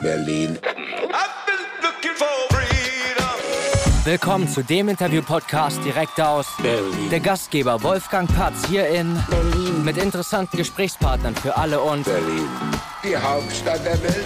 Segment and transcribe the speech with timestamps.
[0.00, 0.58] Berlin.
[4.04, 7.10] Willkommen zu dem Interview-Podcast direkt aus Berlin.
[7.10, 9.84] der Gastgeber Wolfgang Patz hier in Berlin.
[9.84, 12.48] mit interessanten Gesprächspartnern für alle und Berlin.
[13.04, 14.24] Die Hauptstadt der Welt.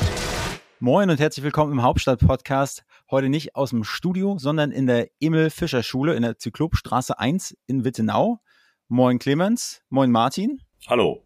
[0.79, 2.85] Moin und herzlich willkommen im Hauptstadt-Podcast.
[3.11, 8.39] Heute nicht aus dem Studio, sondern in der Emil-Fischer-Schule in der Zyklopstraße 1 in Wittenau.
[8.89, 10.61] Moin Clemens, moin Martin.
[10.87, 11.25] Hallo.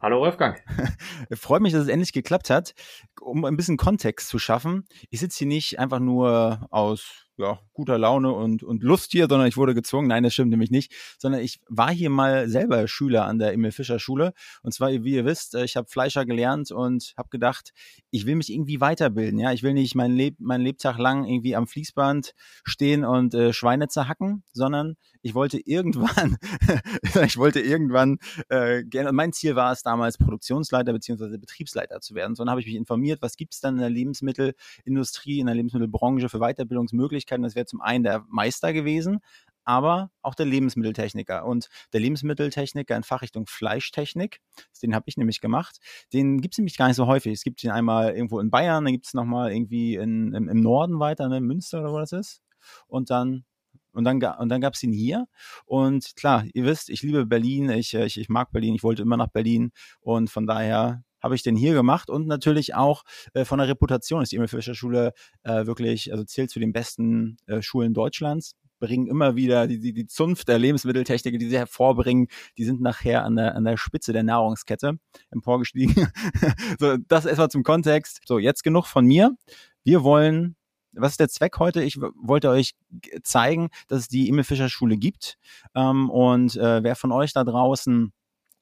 [0.00, 0.62] Hallo Wolfgang.
[1.32, 2.74] Freut mich, dass es endlich geklappt hat.
[3.20, 7.98] Um ein bisschen Kontext zu schaffen, ich sitze hier nicht einfach nur aus ja, guter
[7.98, 10.08] Laune und, und Lust hier, sondern ich wurde gezwungen.
[10.08, 10.92] Nein, das stimmt nämlich nicht.
[11.18, 14.32] Sondern ich war hier mal selber Schüler an der Emil Fischer Schule.
[14.62, 17.72] Und zwar, wie ihr wisst, ich habe Fleischer gelernt und habe gedacht,
[18.10, 19.38] ich will mich irgendwie weiterbilden.
[19.38, 23.52] Ja, ich will nicht mein, Leb mein Lebtag lang irgendwie am Fließband stehen und äh,
[23.52, 26.38] Schweine zerhacken, sondern ich wollte irgendwann,
[27.24, 32.34] ich wollte irgendwann äh, gerne, mein Ziel war es damals, Produktionsleiter beziehungsweise Betriebsleiter zu werden.
[32.34, 35.54] So dann habe ich mich informiert, was gibt es dann in der Lebensmittelindustrie, in der
[35.54, 37.27] Lebensmittelbranche für Weiterbildungsmöglichkeiten.
[37.42, 39.20] Das wäre zum einen der Meister gewesen,
[39.64, 41.44] aber auch der Lebensmitteltechniker.
[41.44, 44.40] Und der Lebensmitteltechniker in Fachrichtung Fleischtechnik,
[44.82, 45.78] den habe ich nämlich gemacht,
[46.12, 47.34] den gibt es nämlich gar nicht so häufig.
[47.34, 50.60] Es gibt ihn einmal irgendwo in Bayern, dann gibt es nochmal irgendwie in, im, im
[50.62, 52.40] Norden weiter, ne, Münster oder wo das ist.
[52.86, 53.44] Und dann
[53.92, 55.26] und dann, und dann gab es ihn hier.
[55.64, 59.16] Und klar, ihr wisst, ich liebe Berlin, ich, ich, ich mag Berlin, ich wollte immer
[59.16, 59.72] nach Berlin.
[60.00, 63.02] Und von daher habe ich den hier gemacht und natürlich auch
[63.34, 66.72] äh, von der Reputation ist die Emil Fischer Schule äh, wirklich, also zählt zu den
[66.72, 71.58] besten äh, Schulen Deutschlands bringen immer wieder die, die, die Zunft der Lebensmitteltechnik, die sie
[71.58, 74.98] hervorbringen, die sind nachher an der, an der Spitze der Nahrungskette
[75.30, 76.10] emporgestiegen.
[76.78, 78.20] so, das erstmal zum Kontext.
[78.26, 79.36] So, jetzt genug von mir.
[79.84, 80.54] Wir wollen
[80.92, 81.82] was ist der Zweck heute?
[81.82, 82.74] Ich wollte euch
[83.22, 85.38] zeigen, dass es die Emil Fischer Schule gibt.
[85.74, 88.12] Ähm, und äh, wer von euch da draußen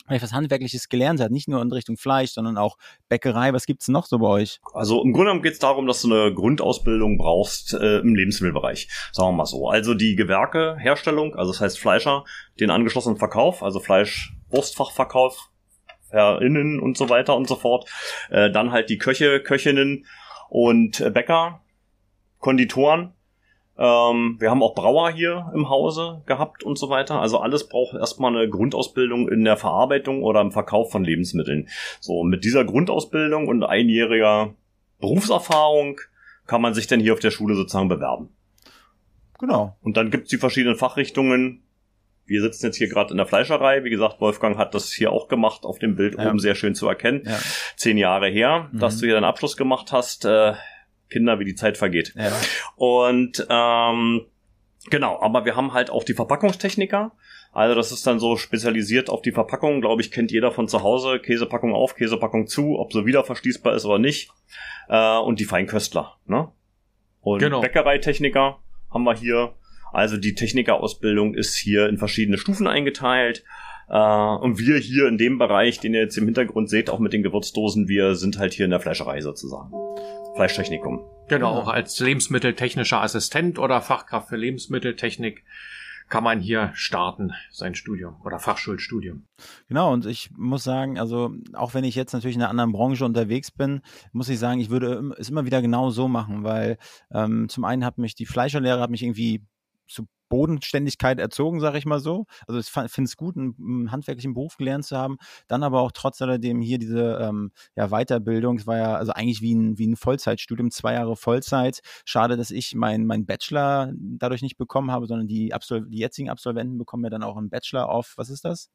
[0.06, 2.76] vielleicht was Handwerkliches gelernt hat, nicht nur in Richtung Fleisch, sondern auch
[3.08, 4.60] Bäckerei, was gibt's noch so bei euch?
[4.72, 8.88] Also im Grunde genommen geht es darum, dass du eine Grundausbildung brauchst äh, im Lebensmittelbereich,
[9.12, 9.68] sagen wir mal so.
[9.68, 12.24] Also die Gewerke, Herstellung, also das heißt Fleischer,
[12.60, 15.50] den angeschlossenen Verkauf, also Fleisch, Wurstfachverkauf,
[16.10, 17.88] Herrinnen und so weiter und so fort.
[18.30, 20.06] Äh, dann halt die Köche, Köchinnen
[20.48, 21.62] und äh, Bäcker,
[22.38, 23.12] Konditoren.
[23.78, 27.20] Ähm, wir haben auch Brauer hier im Hause gehabt und so weiter.
[27.20, 31.68] Also alles braucht erstmal eine Grundausbildung in der Verarbeitung oder im Verkauf von Lebensmitteln.
[32.00, 34.54] So, mit dieser Grundausbildung und einjähriger
[35.00, 36.00] Berufserfahrung
[36.46, 38.30] kann man sich dann hier auf der Schule sozusagen bewerben.
[39.38, 39.76] Genau.
[39.82, 41.62] Und dann gibt's die verschiedenen Fachrichtungen.
[42.24, 43.84] Wir sitzen jetzt hier gerade in der Fleischerei.
[43.84, 46.28] Wie gesagt, Wolfgang hat das hier auch gemacht, auf dem Bild Ja.
[46.28, 47.22] oben sehr schön zu erkennen.
[47.26, 47.38] Ja.
[47.76, 48.78] Zehn Jahre her, Mhm.
[48.78, 50.24] dass du hier deinen Abschluss gemacht hast.
[50.24, 50.54] Äh,
[51.10, 52.14] Kinder, wie die Zeit vergeht.
[52.16, 52.32] Ja.
[52.76, 54.26] Und ähm,
[54.90, 57.12] genau, aber wir haben halt auch die Verpackungstechniker.
[57.52, 60.82] Also das ist dann so spezialisiert auf die Verpackung, glaube ich, kennt jeder von zu
[60.82, 61.18] Hause.
[61.20, 64.30] Käsepackung auf, Käsepackung zu, ob sie wieder verschließbar ist oder nicht.
[64.88, 66.18] Äh, und die Feinköstler.
[66.26, 66.48] Ne?
[67.22, 67.60] Und Genau.
[67.60, 68.58] Bäckereitechniker
[68.90, 69.54] haben wir hier.
[69.92, 73.44] Also die Technikerausbildung ist hier in verschiedene Stufen eingeteilt.
[73.88, 77.12] Äh, und wir hier in dem Bereich, den ihr jetzt im Hintergrund seht, auch mit
[77.12, 79.72] den Gewürzdosen, wir sind halt hier in der Fleischerei sozusagen.
[80.34, 80.98] Fleischtechnikum.
[81.28, 81.52] Genau, Genau.
[81.60, 85.44] auch als lebensmitteltechnischer Assistent oder Fachkraft für Lebensmitteltechnik
[86.08, 89.24] kann man hier starten, sein Studium oder Fachschulstudium.
[89.68, 93.04] Genau, und ich muss sagen, also auch wenn ich jetzt natürlich in einer anderen Branche
[93.04, 93.80] unterwegs bin,
[94.12, 96.78] muss ich sagen, ich würde es immer wieder genau so machen, weil
[97.12, 99.42] ähm, zum einen hat mich die Fleischerlehre hat mich irgendwie
[99.88, 102.26] zu Bodenständigkeit erzogen, sage ich mal so.
[102.46, 105.18] Also ich finde es gut, einen, handwerklichen Beruf gelernt zu haben.
[105.48, 108.58] Dann aber auch trotz alledem hier diese ähm, ja, Weiterbildung.
[108.58, 111.80] Es war ja also eigentlich wie ein, wie ein Vollzeitstudium, zwei Jahre Vollzeit.
[112.04, 116.30] Schade, dass ich meinen mein Bachelor dadurch nicht bekommen habe, sondern die, Absol die jetzigen
[116.30, 118.70] Absolventen bekommen ja dann auch einen Bachelor auf, was ist das?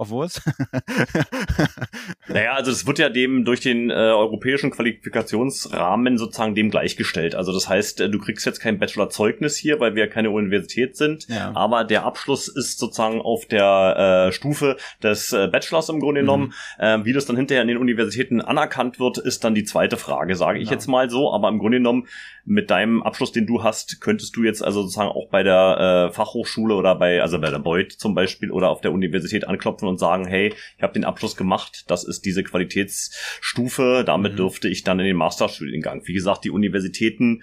[0.00, 0.40] Auf Wurst?
[2.28, 7.34] Naja, also es wird ja dem durch den äh, europäischen Qualifikationsrahmen sozusagen dem gleichgestellt.
[7.34, 11.28] Also das heißt, äh, du kriegst jetzt kein Bachelorzeugnis hier, weil wir keine Universität sind,
[11.28, 11.52] Ja.
[11.54, 16.54] aber der Abschluss ist sozusagen auf der äh, Stufe des äh, Bachelors im Grunde genommen.
[16.78, 20.34] Ähm, wie das dann hinterher in den Universitäten anerkannt wird, ist dann die zweite Frage,
[20.34, 20.72] sage ich Genau.
[20.72, 21.30] jetzt mal so.
[21.30, 22.06] Aber im Grunde genommen
[22.46, 26.12] mit deinem Abschluss, den du hast, könntest du jetzt also sozusagen auch bei der äh,
[26.14, 29.98] Fachhochschule oder bei, also bei der Beuth zum Beispiel oder auf der Universität anklopfen und
[29.98, 34.36] sagen, hey, ich habe den Abschluss gemacht, das ist diese Qualitätsstufe, damit Mhm.
[34.36, 36.02] dürfte ich dann in den Masterstudiengang.
[36.06, 37.42] Wie gesagt, die Universitäten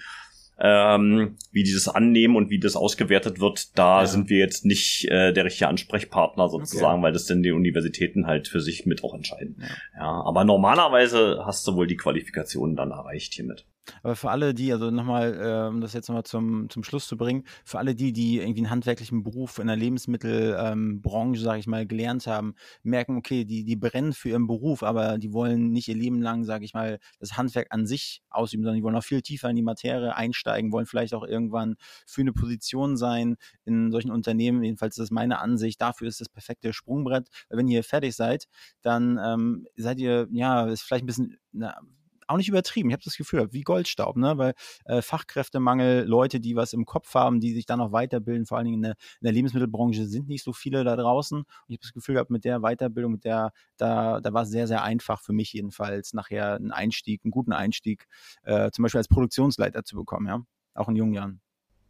[0.60, 4.08] ähm, wie die das annehmen und wie das ausgewertet wird, da Ja.
[4.08, 8.48] sind wir jetzt nicht äh, der richtige Ansprechpartner sozusagen, weil das denn die Universitäten halt
[8.48, 9.58] für sich mit auch entscheiden.
[9.62, 9.68] Ja.
[10.00, 13.68] Ja, aber normalerweise hast du wohl die Qualifikationen dann erreicht hiermit.
[14.04, 17.18] Aber für alle die, also nochmal, äh, um das jetzt nochmal zum, zum Schluss zu
[17.18, 21.68] bringen, für alle die, die irgendwie einen handwerklichen Beruf in der Lebensmittelbranche, ähm, sage ich
[21.68, 25.88] mal, gelernt haben, merken, okay, die, die brennen für ihren Beruf, aber die wollen nicht
[25.88, 29.04] ihr Leben lang, sage ich mal, das Handwerk an sich ausüben, sondern die wollen auch
[29.04, 31.76] viel tiefer in die Materie einsteigen, wollen vielleicht auch irgendwann
[32.06, 33.36] für eine Position sein
[33.66, 34.64] in solchen Unternehmen.
[34.64, 35.82] Jedenfalls ist das meine Ansicht.
[35.82, 37.30] Dafür ist das perfekte Sprungbrett.
[37.50, 38.48] Wenn ihr fertig seid,
[38.82, 41.80] dann ähm, seid ihr, ja, ist vielleicht ein bisschen, na,
[42.28, 42.90] auch nicht übertrieben.
[42.90, 44.38] Ich habe das Gefühl, wie Goldstaub, ne?
[44.38, 44.54] Weil
[44.86, 48.66] äh, Fachkräftemangel, Leute, die was im Kopf haben, die sich dann noch weiterbilden, vor allen
[48.66, 51.40] Dingen in der, in der Lebensmittelbranche sind nicht so viele da draußen.
[51.40, 54.50] Und ich habe das Gefühl gehabt, mit der Weiterbildung, mit der, da, da war es
[54.50, 58.08] sehr, sehr einfach für mich jedenfalls, nachher einen Einstieg, einen guten Einstieg,
[58.44, 60.42] äh, zum Beispiel als Produktionsleiter zu bekommen, ja.
[60.74, 61.47] Auch in jungen Jahren.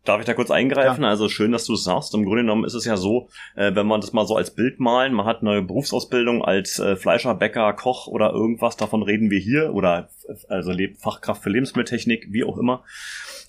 [0.08, 1.04] Darf ich da kurz eingreifen?
[1.04, 1.10] Ja.
[1.10, 2.14] Also schön, dass du es sagst.
[2.14, 4.80] Im Grunde genommen ist es ja so, äh, wenn man das mal so als Bild
[4.80, 9.40] malen, man hat eine Berufsausbildung als äh, Fleischer, Bäcker, Koch oder irgendwas, davon reden wir
[9.40, 10.10] hier, oder
[10.48, 12.84] also Fachkraft für Lebensmitteltechnik, wie auch immer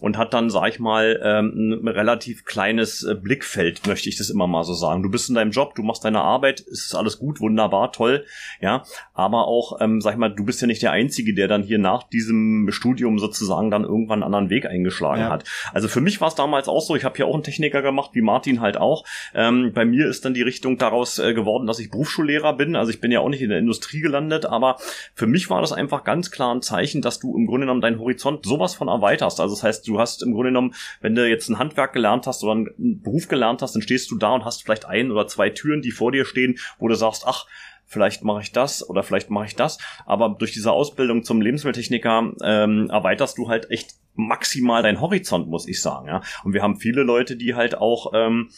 [0.01, 4.31] und hat dann, sag ich mal, ähm, ein relativ kleines äh, Blickfeld, möchte ich das
[4.31, 5.03] immer mal so sagen.
[5.03, 8.25] Du bist in deinem Job, du machst deine Arbeit, es ist alles gut, wunderbar, toll,
[8.61, 8.85] ja,
[9.15, 11.79] aber auch, ähm, sag ich mal, du bist ja nicht der Einzige, der dann hier
[11.79, 15.31] nach diesem Studium sozusagen dann irgendwann einen anderen Weg eingeschlagen ja.
[15.31, 15.45] hat.
[15.73, 18.11] Also für mich war es damals auch so, ich habe hier auch einen Techniker gemacht,
[18.13, 19.05] wie Martin halt auch.
[19.35, 22.77] Ähm, bei mir ist dann die Richtung daraus äh, geworden, dass ich Berufsschullehrer bin.
[22.77, 24.77] Also ich bin ja auch nicht in der Industrie gelandet, aber
[25.15, 27.99] für mich war das einfach ganz klar ein Zeichen, dass du im Grunde genommen deinen
[27.99, 29.41] Horizont sowas von erweiterst.
[29.41, 32.45] Also das heißt, du hast im Grunde genommen, wenn du jetzt ein Handwerk gelernt hast
[32.45, 35.51] oder einen Beruf gelernt hast, dann stehst du da und hast vielleicht ein oder zwei
[35.51, 37.47] Türen, die vor dir stehen, wo du sagst, ach,
[37.87, 39.79] vielleicht mache ich das oder vielleicht mache ich das.
[40.07, 45.67] Aber durch diese Ausbildung zum Lebensmitteltechniker ähm, erweiterst du halt echt maximal deinen Horizont, muss
[45.67, 46.07] ich sagen.
[46.07, 46.23] Ja?
[46.45, 48.51] Und wir haben viele Leute, die halt auch ähm,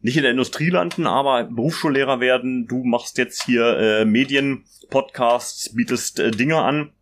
[0.00, 2.66] nicht in der Industrie landen, aber Berufsschullehrer werden.
[2.66, 6.92] Du machst jetzt hier äh, Medien, Podcasts, bietest äh, Dinge an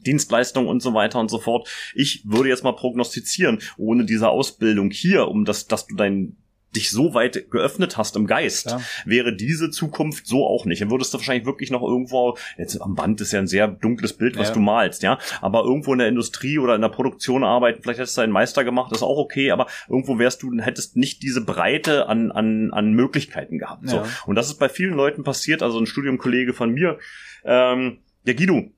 [0.00, 1.68] Dienstleistungen und so weiter und so fort.
[1.94, 6.36] Ich würde jetzt mal prognostizieren, ohne diese Ausbildung hier, um das, dass du dein
[6.76, 8.80] dich so weit geöffnet hast im Geist, ja.
[9.04, 10.82] wäre diese Zukunft so auch nicht.
[10.82, 14.12] Dann würdest du wahrscheinlich wirklich noch irgendwo, jetzt am Band ist ja ein sehr dunkles
[14.12, 14.54] Bild, was ja.
[14.54, 18.16] du malst, ja, aber irgendwo in der Industrie oder in der Produktion arbeiten, vielleicht hättest
[18.16, 22.08] du einen Meister gemacht, ist auch okay, aber irgendwo wärst du, hättest nicht diese Breite
[22.08, 23.84] an, an, an Möglichkeiten gehabt.
[23.84, 24.04] Ja.
[24.04, 24.10] So.
[24.26, 26.98] Und das ist bei vielen Leuten passiert, also ein Studiumkollege von mir,
[27.44, 28.70] ähm, der Guido,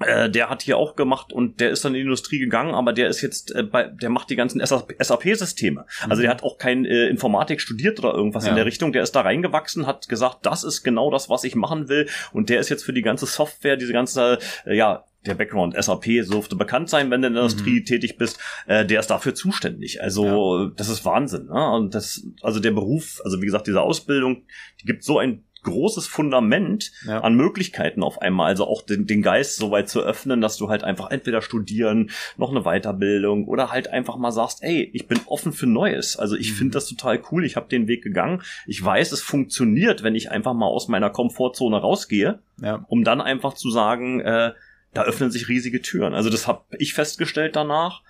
[0.00, 2.92] äh, der hat hier auch gemacht und der ist dann in die Industrie gegangen, aber
[2.92, 5.86] der ist jetzt äh, bei, der macht die ganzen SAP-Systeme.
[6.08, 6.34] Also der mhm.
[6.34, 8.50] hat auch kein äh, Informatik studiert oder irgendwas ja.
[8.50, 8.92] in der Richtung.
[8.92, 12.08] Der ist da reingewachsen, hat gesagt, das ist genau das, was ich machen will.
[12.32, 16.04] Und der ist jetzt für die ganze Software, diese ganze, äh, ja, der Background SAP
[16.04, 17.84] dürfte bekannt sein, wenn du in der Industrie mhm.
[17.84, 20.02] tätig bist, äh, der ist dafür zuständig.
[20.02, 20.72] Also ja.
[20.76, 21.46] das ist Wahnsinn.
[21.46, 21.70] Ne?
[21.70, 24.44] Und das, also der Beruf, also wie gesagt, diese Ausbildung,
[24.80, 27.20] die gibt so ein großes Fundament ja.
[27.20, 28.46] an Möglichkeiten auf einmal.
[28.46, 32.10] Also auch den, den Geist so weit zu öffnen, dass du halt einfach entweder studieren,
[32.38, 36.16] noch eine Weiterbildung oder halt einfach mal sagst, ey, ich bin offen für Neues.
[36.16, 36.56] Also ich mhm.
[36.56, 37.44] finde das total cool.
[37.44, 38.42] Ich habe den Weg gegangen.
[38.66, 42.84] Ich weiß, es funktioniert, wenn ich einfach mal aus meiner Komfortzone rausgehe, ja.
[42.88, 44.52] um dann einfach zu sagen, äh,
[44.94, 46.14] da öffnen sich riesige Türen.
[46.14, 48.02] Also das habe ich festgestellt danach.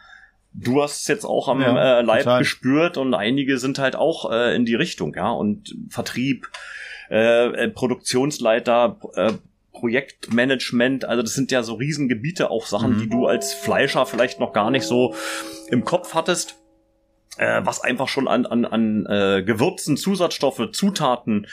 [0.53, 2.38] Du hast es jetzt auch am ja, äh, Leib total.
[2.38, 5.31] gespürt und einige sind halt auch äh, in die Richtung, ja.
[5.31, 6.49] Und Vertrieb,
[7.11, 9.32] äh, äh, Produktionsleiter, äh,
[9.73, 13.00] Projektmanagement, also das sind ja so Riesengebiete, auch Sachen, mhm.
[13.00, 15.14] die du als Fleischer vielleicht noch gar nicht so
[15.69, 16.56] im Kopf hattest,
[17.37, 21.47] äh, was einfach schon an, an, an äh, Gewürzen, Zusatzstoffe, Zutaten,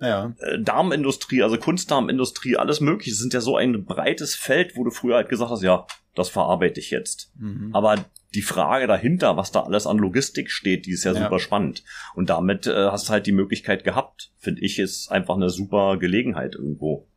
[0.00, 0.34] ja.
[0.38, 4.90] äh, Darmindustrie, also Kunstdarmindustrie, alles mögliche, das sind ja so ein breites Feld, wo du
[4.90, 7.30] früher halt gesagt hast, ja, das verarbeite ich jetzt.
[7.38, 7.70] Mhm.
[7.74, 7.96] Aber
[8.36, 11.24] die Frage dahinter, was da alles an Logistik steht, die ist ja, ja.
[11.24, 11.82] super spannend.
[12.14, 14.30] Und damit äh, hast du halt die Möglichkeit gehabt.
[14.38, 17.08] Finde ich, ist einfach eine super Gelegenheit irgendwo.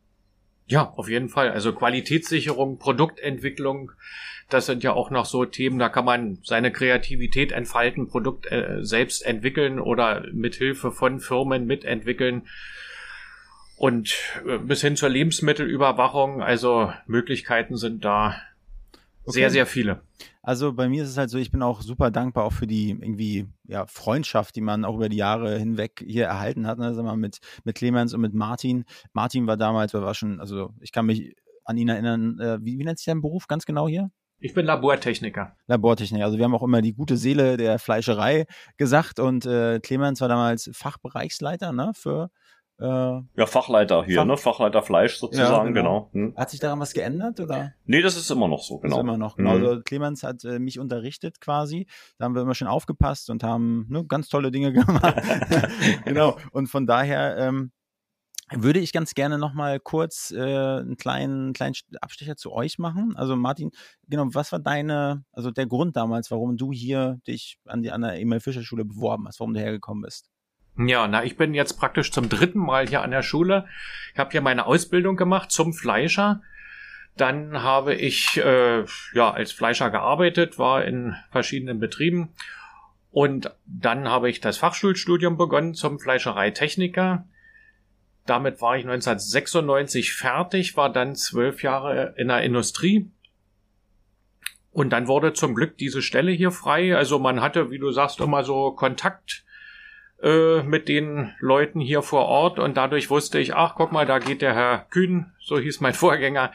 [0.66, 1.50] Ja, auf jeden Fall.
[1.50, 3.92] Also Qualitätssicherung, Produktentwicklung,
[4.48, 8.78] das sind ja auch noch so Themen, da kann man seine Kreativität entfalten, Produkt äh,
[8.80, 12.48] selbst entwickeln oder mit Hilfe von Firmen mitentwickeln.
[13.76, 14.14] Und
[14.46, 18.36] äh, bis hin zur Lebensmittelüberwachung, also Möglichkeiten sind da
[19.24, 19.32] Okay.
[19.32, 20.00] Sehr, sehr viele.
[20.42, 22.90] Also bei mir ist es halt so, ich bin auch super dankbar auch für die
[22.90, 26.94] irgendwie ja, Freundschaft, die man auch über die Jahre hinweg hier erhalten hat, ne?
[26.94, 28.84] Sag mal, mit, mit Clemens und mit Martin.
[29.12, 32.84] Martin war damals, war schon, also ich kann mich an ihn erinnern, äh, wie, wie
[32.84, 34.10] nennt sich dein Beruf ganz genau hier?
[34.42, 35.54] Ich bin Labortechniker.
[35.66, 36.24] Labortechniker.
[36.24, 38.46] Also wir haben auch immer die gute Seele der Fleischerei
[38.78, 42.30] gesagt und äh, Clemens war damals Fachbereichsleiter ne, für
[42.80, 44.36] äh, ja, Fachleiter hier, Fach ne?
[44.36, 46.10] Fachleiter Fleisch sozusagen, ja, genau.
[46.12, 46.28] genau.
[46.28, 46.36] Hm.
[46.36, 47.74] Hat sich daran was geändert, oder?
[47.84, 48.96] Nee, das ist immer noch so, genau.
[48.96, 49.56] Das ist immer noch, genau.
[49.56, 49.64] Mhm.
[49.64, 51.86] Also Clemens hat äh, mich unterrichtet quasi.
[52.18, 55.22] Da haben wir immer schon aufgepasst und haben ne, ganz tolle Dinge gemacht.
[56.04, 56.38] genau.
[56.52, 57.72] Und von daher, ähm,
[58.52, 63.14] würde ich ganz gerne noch mal kurz äh, einen kleinen, kleinen Abstecher zu euch machen.
[63.16, 63.70] Also Martin,
[64.08, 68.00] genau, was war deine, also der Grund damals, warum du hier dich an, die, an
[68.00, 70.30] der Emil Fischer Schule beworben hast, warum du hergekommen bist?
[70.76, 73.66] Ja, na, ich bin jetzt praktisch zum dritten Mal hier an der Schule.
[74.12, 76.42] Ich habe hier meine Ausbildung gemacht zum Fleischer.
[77.16, 82.32] Dann habe ich äh, ja als Fleischer gearbeitet, war in verschiedenen Betrieben
[83.10, 87.26] und dann habe ich das Fachschulstudium begonnen zum Fleischereitechniker.
[88.26, 93.10] Damit war ich 1996 fertig, war dann zwölf Jahre in der Industrie.
[94.70, 96.96] Und dann wurde zum Glück diese Stelle hier frei.
[96.96, 99.44] Also man hatte, wie du sagst, immer so Kontakt
[100.22, 104.18] äh, mit den Leuten hier vor Ort und dadurch wusste ich, ach, guck mal, da
[104.18, 106.52] geht der Herr Kühn, so hieß mein Vorgänger,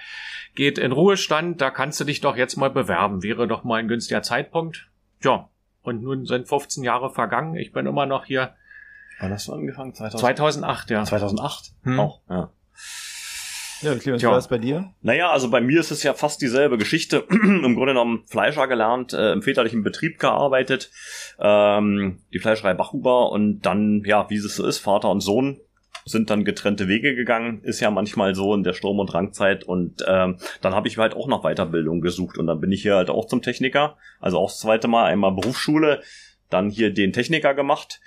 [0.53, 3.23] geht in Ruhestand, da kannst du dich doch jetzt mal bewerben.
[3.23, 4.87] Wäre doch mal ein günstiger Zeitpunkt.
[5.23, 5.49] Ja,
[5.81, 7.55] und nun sind 15 Jahre vergangen.
[7.55, 8.55] Ich bin immer noch hier.
[9.19, 9.93] Wann hast du angefangen?
[9.93, 10.19] 2000?
[10.19, 11.03] 2008, ja.
[11.03, 11.71] 2008?
[11.83, 11.99] Hm.
[11.99, 12.49] Auch, ja.
[13.81, 14.29] Ja, Clemens, Tja.
[14.29, 14.93] war das bei dir?
[15.01, 17.25] Naja, also bei mir ist es ja fast dieselbe Geschichte.
[17.29, 20.91] Im Grunde genommen Fleischer gelernt, äh, im väterlichen Betrieb gearbeitet,
[21.39, 25.59] ähm, die Fleischerei Bachhuber und dann, ja, wie es so ist, Vater und Sohn
[26.05, 30.05] sind dann getrennte Wege gegangen, ist ja manchmal so in der Sturm- und Drangzeit und
[30.07, 33.09] ähm, dann habe ich halt auch nach Weiterbildung gesucht und dann bin ich hier halt
[33.09, 36.01] auch zum Techniker, also auch das zweite Mal, einmal Berufsschule,
[36.51, 38.01] dann hier den Techniker gemacht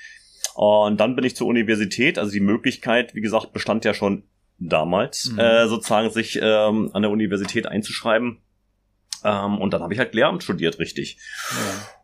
[0.55, 4.23] und dann bin ich zur Universität, also die Möglichkeit, wie gesagt, bestand ja schon
[4.59, 5.39] damals, Mhm.
[5.39, 8.39] äh, sozusagen sich ähm, an der Universität einzuschreiben.
[9.25, 11.19] Ähm, und dann habe ich halt Lehramt studiert, richtig.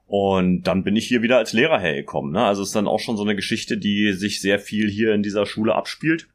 [0.06, 2.32] Und dann bin ich hier wieder als Lehrer hergekommen.
[2.32, 2.44] Ne?
[2.44, 5.22] Also es ist dann auch schon so eine Geschichte, die sich sehr viel hier in
[5.22, 6.28] dieser Schule abspielt.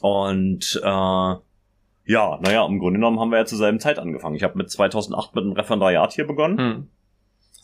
[0.00, 1.40] Und äh, ja,
[2.40, 4.34] naja, im Grunde genommen haben wir ja zur selben Zeit angefangen.
[4.36, 6.86] Ich habe mit 2008 mit einem Referendariat hier begonnen Hm.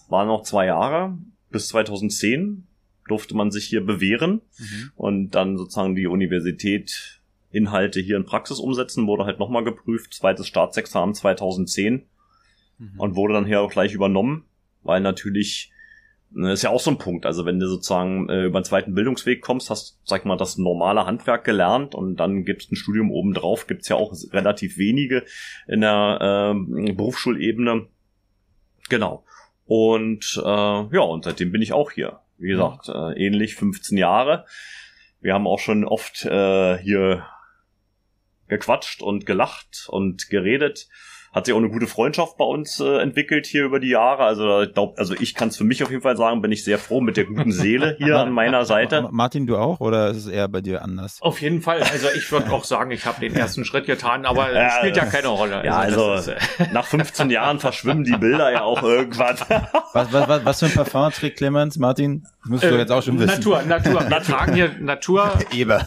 [0.09, 1.17] war noch zwei Jahre.
[1.51, 2.67] Bis 2010
[3.07, 4.91] durfte man sich hier bewähren Mhm.
[4.97, 7.18] und dann sozusagen die Universität
[7.51, 12.07] Inhalte hier in Praxis umsetzen, wurde halt nochmal geprüft, zweites Staatsexamen 2010
[12.79, 13.01] Mhm.
[13.01, 14.45] und wurde dann hier auch gleich übernommen,
[14.83, 15.73] weil natürlich
[16.31, 18.95] ne, ist ja auch so ein Punkt, also wenn du sozusagen äh, über den zweiten
[18.95, 23.67] Bildungsweg kommst, hast, sag mal, das normale Handwerk gelernt und dann gibt's ein Studium obendrauf,
[23.67, 25.25] gibt's ja auch relativ wenige
[25.67, 26.19] in der
[26.55, 27.87] ähm, Berufsschulebene.
[28.89, 29.25] Genau.
[29.67, 32.21] Und äh, ja, und seitdem bin ich auch hier.
[32.39, 34.47] Wie gesagt, äh, ähnlich 15 Jahre.
[35.21, 37.25] Wir haben auch schon oft äh, hier
[38.49, 40.89] gequatscht und gelacht und geredet.
[41.33, 44.23] Hat sich auch eine gute Freundschaft bei uns äh, entwickelt hier über die Jahre.
[44.25, 46.65] Also ich glaub, also ich kann es für mich auf jeden Fall sagen, bin ich
[46.65, 49.03] sehr froh mit der guten Seele hier an meiner Seite.
[49.03, 51.19] Ma- Martin, du auch oder ist es eher bei dir anders?
[51.21, 51.83] Auf jeden Fall.
[51.83, 55.05] Also ich würde auch sagen, ich habe den ersten Schritt getan, aber Ja, spielt ja
[55.05, 55.63] keine Rolle.
[55.65, 59.37] Ja, also das ist, äh, nach 15 Jahren verschwimmen die Bilder ja auch irgendwann.
[59.95, 62.27] Was, was, was, was für ein Parfum trägt Clemens, Martin?
[62.45, 63.29] Musst du jetzt auch schon wissen.
[63.37, 64.09] Natur, Natur.
[64.09, 65.85] Wir tragen hier Natur, Eber.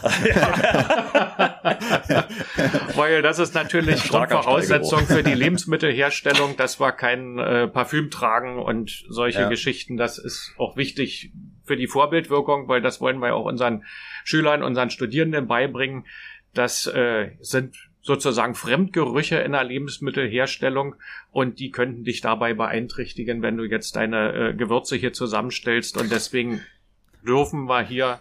[2.96, 9.04] weil das ist natürlich Grundvoraussetzung für die Lebensmittelherstellung, dass wir kein äh, Parfüm tragen und
[9.08, 9.48] solche Ja.
[9.48, 9.96] Geschichten.
[9.96, 11.32] Das ist auch wichtig
[11.64, 13.84] für die Vorbildwirkung, weil das wollen wir auch unseren
[14.24, 16.06] Schülern, unseren Studierenden beibringen.
[16.54, 20.96] Das äh, sind sozusagen Fremdgerüche in der Lebensmittelherstellung
[21.30, 26.10] und die könnten dich dabei beeinträchtigen, wenn du jetzt deine äh, Gewürze hier zusammenstellst und
[26.10, 26.60] deswegen
[27.24, 28.20] dürfen wir hier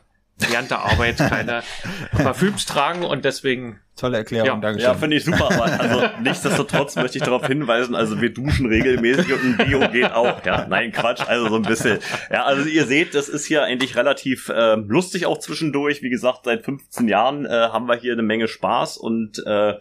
[0.49, 1.63] während der Arbeit keine
[2.11, 4.55] Parfüms tragen und deswegen Tolle Erklärung, Ja.
[4.55, 4.89] Dankeschön.
[4.89, 9.31] Ja, finde ich super, aber also nichtsdestotrotz möchte ich darauf hinweisen, also wir duschen regelmäßig
[9.33, 10.43] und ein Bio geht auch.
[10.45, 11.99] Ja, nein, Quatsch, also so ein bisschen.
[12.31, 16.01] Ja, also ihr seht, das ist hier eigentlich relativ äh, lustig auch zwischendurch.
[16.01, 19.73] Wie gesagt, seit 15 Jahren äh, haben wir hier eine Menge Spaß und äh,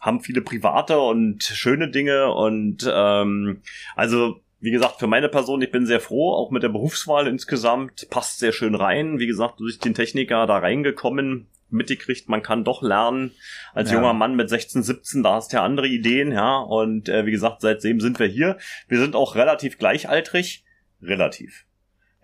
[0.00, 3.62] haben viele private und schöne Dinge und ähm,
[3.96, 8.08] also wie gesagt, für meine Person, ich bin sehr froh, auch mit der Berufswahl insgesamt,
[8.10, 9.18] passt sehr schön rein.
[9.18, 13.32] Wie gesagt, durch den Techniker da reingekommen, mitgekriegt, man kann doch lernen.
[13.74, 13.96] Als Ja.
[13.96, 16.58] junger Mann mit 16, 17, da hast du ja andere Ideen, ja.
[16.58, 18.58] Und äh, wie gesagt, seitdem sind wir hier.
[18.88, 20.64] Wir sind auch relativ gleichaltrig.
[21.02, 21.64] Relativ.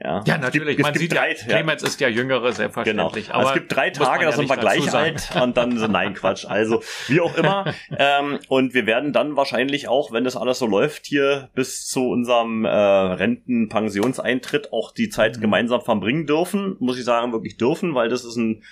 [0.01, 0.77] Ja, Ja, Es natürlich.
[0.77, 2.51] Gibt, es Man gibt sieht drei, ja, Clemens ist der Jüngere, Genau.
[2.53, 3.31] selbstverständlich.
[3.31, 5.15] Aber Aber es gibt drei Tage, ja da sind wir gleich sagen.
[5.15, 6.45] alt und dann so, nein, Quatsch.
[6.47, 7.73] Also, wie auch immer.
[7.97, 12.09] ähm, und wir werden dann wahrscheinlich auch, wenn das alles so läuft, hier bis zu
[12.11, 16.77] unserem äh, Renten-Pensionseintritt auch die Zeit gemeinsam verbringen dürfen.
[16.81, 18.63] Muss ich sagen, wirklich dürfen, weil das ist ein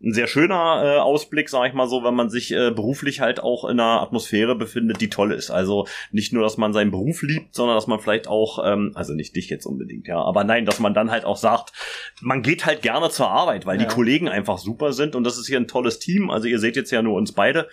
[0.00, 3.40] ein sehr schöner äh, Ausblick, sage ich mal so, wenn man sich äh, beruflich halt
[3.40, 5.50] auch in einer Atmosphäre befindet, die toll ist.
[5.50, 9.12] Also nicht nur, dass man seinen Beruf liebt, sondern dass man vielleicht auch, ähm, also
[9.14, 11.72] nicht dich jetzt unbedingt, ja, aber nein, dass man dann halt auch sagt,
[12.20, 13.86] man geht halt gerne zur Arbeit, weil Ja.
[13.86, 16.30] die Kollegen einfach super sind und das ist hier ein tolles Team.
[16.30, 17.68] Also ihr seht jetzt ja nur uns beide.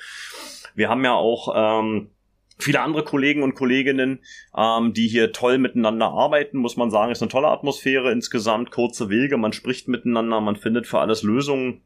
[0.73, 2.09] Wir haben ja auch ähm,
[2.57, 4.19] viele andere Kollegen und Kolleginnen,
[4.57, 9.09] ähm, die hier toll miteinander arbeiten, muss man sagen, ist eine tolle Atmosphäre insgesamt, kurze
[9.09, 11.81] Wege, man spricht miteinander, man findet für alles Lösungen.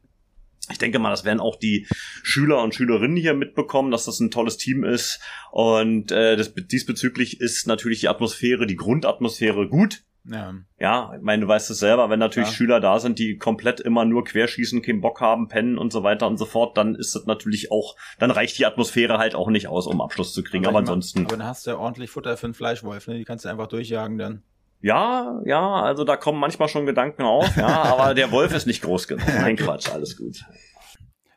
[0.70, 1.86] Ich denke mal, das werden auch die
[2.22, 5.20] Schüler und Schülerinnen hier mitbekommen, dass das ein tolles Team ist.
[5.50, 10.02] Und äh, das, diesbezüglich ist natürlich die Atmosphäre, die Grundatmosphäre gut.
[10.30, 10.54] Ja.
[10.78, 12.54] Ja, ich meine, du weißt es selber, wenn natürlich Ja.
[12.54, 16.26] Schüler da sind, die komplett immer nur querschießen, keinen Bock haben, pennen und so weiter
[16.26, 19.66] und so fort, dann ist das natürlich auch, dann reicht die Atmosphäre halt auch nicht
[19.66, 20.66] aus, um Abschluss zu kriegen.
[20.66, 23.16] Aber mein- ansonsten, Aber dann hast du ja ordentlich Futter für einen Fleischwolf, ne?
[23.16, 24.42] Die kannst du einfach durchjagen dann.
[24.80, 28.82] Ja, ja, also da kommen manchmal schon Gedanken auf, ja, aber der Wolf ist nicht
[28.82, 29.26] groß genug.
[29.26, 30.44] Nein, Quatsch, alles gut.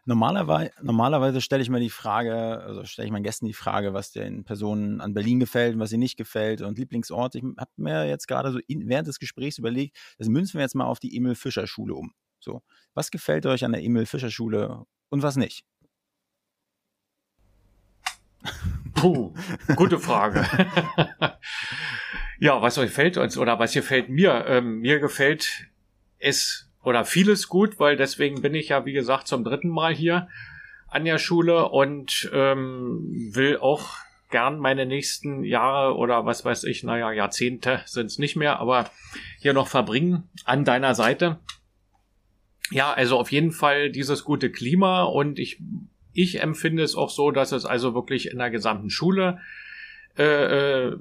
[0.06, 4.12] Normalerweise, normalerweise stelle ich mir die Frage, also stelle ich meinen Gästen die Frage, was
[4.12, 7.36] den Personen an Berlin gefällt und was ihnen nicht gefällt und Lieblingsort.
[7.36, 10.76] Ich habe mir jetzt gerade so in, während des Gesprächs überlegt, das münzen wir jetzt
[10.76, 12.14] mal auf die Emil Fischer Schule um.
[12.42, 15.64] So, was gefällt euch an der Emil Fischer Schule und was nicht?
[19.04, 19.34] Puh,
[19.76, 20.48] gute Frage.
[22.40, 24.46] ja, was euch fällt uns oder was gefällt mir?
[24.48, 25.68] Ähm, mir gefällt
[26.20, 30.30] es oder vieles gut, weil deswegen bin ich ja, wie gesagt, zum dritten Mal hier
[30.88, 33.90] an der Schule und ähm, will auch
[34.30, 38.90] gern meine nächsten Jahre oder was weiß ich, naja, Jahrzehnte sind es nicht mehr, aber
[39.38, 41.42] hier noch verbringen an deiner Seite.
[42.72, 45.60] Ja, also auf jeden Fall dieses gute Klima und ich
[46.14, 49.40] ich empfinde es auch so, dass es also wirklich in der gesamten Schule
[50.18, 50.98] äh, äh,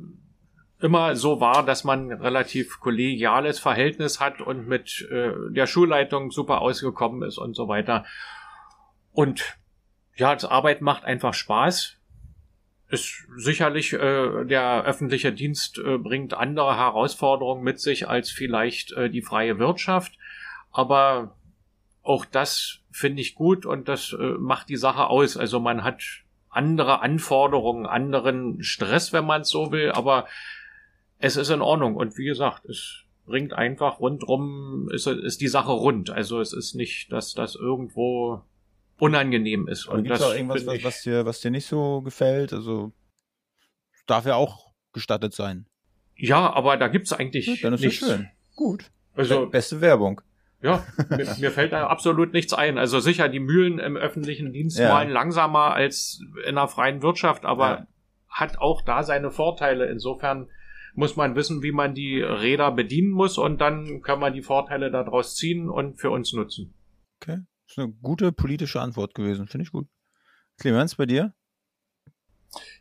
[0.81, 6.61] immer so war, dass man relativ kollegiales Verhältnis hat und mit äh, der Schulleitung super
[6.61, 8.05] ausgekommen ist und so weiter.
[9.13, 9.57] Und
[10.17, 11.99] ja, das Arbeit macht einfach Spaß.
[12.89, 19.09] Ist sicherlich äh, der öffentliche Dienst äh, bringt andere Herausforderungen mit sich als vielleicht äh,
[19.09, 20.19] die freie Wirtschaft,
[20.73, 21.37] aber
[22.03, 25.37] auch das finde ich gut und das äh, macht die Sache aus.
[25.37, 26.03] Also man hat
[26.49, 30.27] andere Anforderungen, anderen Stress, wenn man es so will, aber
[31.19, 31.97] es ist in Ordnung.
[31.97, 36.11] Und wie gesagt, es bringt einfach rundrum, ist, ist die Sache rund.
[36.11, 38.43] Also es ist nicht, dass das irgendwo
[38.99, 39.87] unangenehm ist.
[39.87, 42.53] Und gibt es auch irgendwas, was, was, dir, was dir nicht so gefällt?
[42.53, 42.93] Also
[44.07, 45.67] darf ja auch gestattet sein.
[46.17, 48.01] Ja, aber da gibt's eigentlich Gut, dann ist nichts.
[48.01, 48.29] das schön.
[48.55, 48.91] Gut.
[49.15, 50.21] Also Beste Werbung.
[50.63, 52.79] Ja, mir, mir fällt da absolut nichts ein.
[52.79, 54.91] Also sicher, die Mühlen im öffentlichen Dienst Ja.
[54.91, 57.87] malen langsamer als in der freien Wirtschaft, aber Ja.
[58.29, 59.87] hat auch da seine Vorteile.
[59.87, 60.49] Insofern
[60.95, 64.91] muss man wissen, wie man die Räder bedienen muss und dann kann man die Vorteile
[64.91, 66.75] daraus ziehen und für uns nutzen.
[67.21, 67.39] Okay.
[67.67, 69.47] Das ist eine gute politische Antwort gewesen.
[69.49, 69.89] Finde ich gut.
[70.61, 71.33] Clemens, bei dir?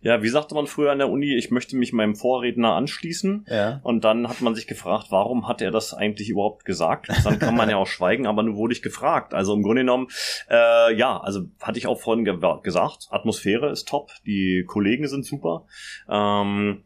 [0.02, 3.46] Ja, wie sagte man früher an der Uni, ich möchte mich meinem Vorredner anschließen.
[3.48, 3.80] Ja.
[3.84, 7.10] Und dann hat man sich gefragt, warum hat er das eigentlich überhaupt gesagt?
[7.24, 9.34] Dann kann man ja auch schweigen, aber nun wurde ich gefragt.
[9.34, 10.08] Also im Grunde genommen,
[10.50, 15.26] äh, ja, also hatte ich auch vorhin ge gesagt, Atmosphäre ist top, die Kollegen sind
[15.26, 15.66] super.
[16.10, 16.84] Ähm,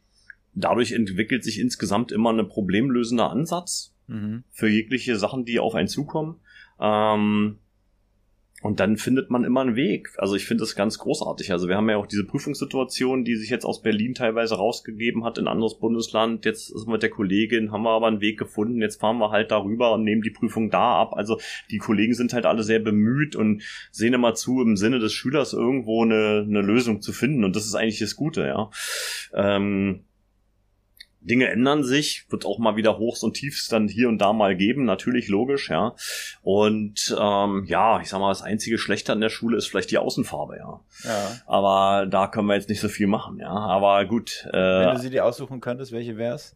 [0.53, 4.43] dadurch entwickelt sich insgesamt immer ein problemlösender Ansatz Mhm.
[4.51, 6.39] für jegliche Sachen, die auf einen zukommen.
[6.79, 7.57] Ähm,
[8.65, 10.09] und dann findet man immer einen Weg.
[10.17, 11.51] Also ich finde das ganz großartig.
[11.51, 15.37] Also wir haben ja auch diese Prüfungssituation, die sich jetzt aus Berlin teilweise rausgegeben hat
[15.37, 16.45] in ein anderes Bundesland.
[16.45, 18.81] Jetzt ist mit der Kollegin, haben wir aber einen Weg gefunden.
[18.81, 21.13] Jetzt fahren wir halt darüber und nehmen die Prüfung da ab.
[21.13, 25.13] Also die Kollegen sind halt alle sehr bemüht und sehen immer zu, im Sinne des
[25.13, 27.43] Schülers irgendwo eine, eine Lösung zu finden.
[27.43, 28.71] Und das ist eigentlich das Gute, ja.
[29.35, 30.05] Ähm,
[31.25, 34.55] Dinge ändern sich, wird auch mal wieder Hochs und Tiefs dann hier und da mal
[34.55, 35.95] geben, natürlich logisch, ja.
[36.43, 39.97] Und ähm, ja, ich sag mal, das einzige Schlechte an der Schule ist vielleicht die
[39.97, 40.79] Außenfarbe, ja.
[41.03, 41.31] Ja.
[41.47, 43.49] Aber da können wir jetzt nicht so viel machen, ja.
[43.49, 46.55] Aber gut, Wenn äh, du sie dir aussuchen könntest, welche wär's?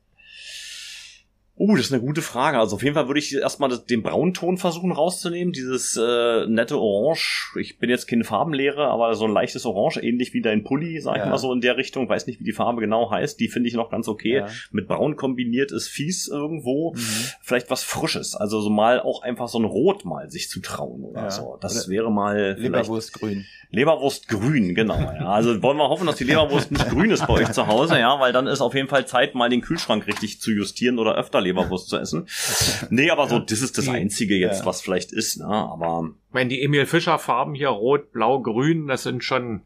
[1.62, 2.58] Oh, das ist eine gute Frage.
[2.58, 7.52] Also auf jeden Fall würde ich erstmal den Braunton versuchen rauszunehmen, dieses äh, nette Orange.
[7.60, 11.17] Ich bin jetzt kein Farbenlehrer, aber so ein leichtes Orange, ähnlich wie dein Pulli, sag
[11.17, 11.30] ich Ja.
[11.30, 12.08] mal so in der Richtung.
[12.08, 13.38] Weiß nicht, wie die Farbe genau heißt.
[13.41, 14.38] Die finde ich noch ganz okay.
[14.38, 14.48] Ja.
[14.72, 16.93] Mit Braun kombiniert ist fies irgendwo.
[16.93, 17.00] Mhm.
[17.41, 18.36] Vielleicht was Frisches.
[18.36, 21.30] Also so mal auch einfach so ein Rot mal sich zu trauen oder Ja.
[21.30, 21.58] so.
[21.60, 23.45] Das Oder wäre mal Leberwurstgrün.
[23.72, 24.98] Leberwurst grün, genau.
[25.00, 25.28] Ja.
[25.28, 28.19] Also wollen wir hoffen, dass die Leberwurst nicht grün ist bei euch zu Hause, ja,
[28.19, 31.39] weil dann ist auf jeden Fall Zeit, mal den Kühlschrank richtig zu justieren oder öfter
[31.49, 32.27] Leberwurst zu essen.
[32.89, 34.65] Nee, aber so, das ist das Einzige jetzt, ja.
[34.65, 35.47] was vielleicht ist, ne?
[35.47, 39.62] Aber Wenn die Emil Fischer Farben hier rot, blau, grün, das sind schon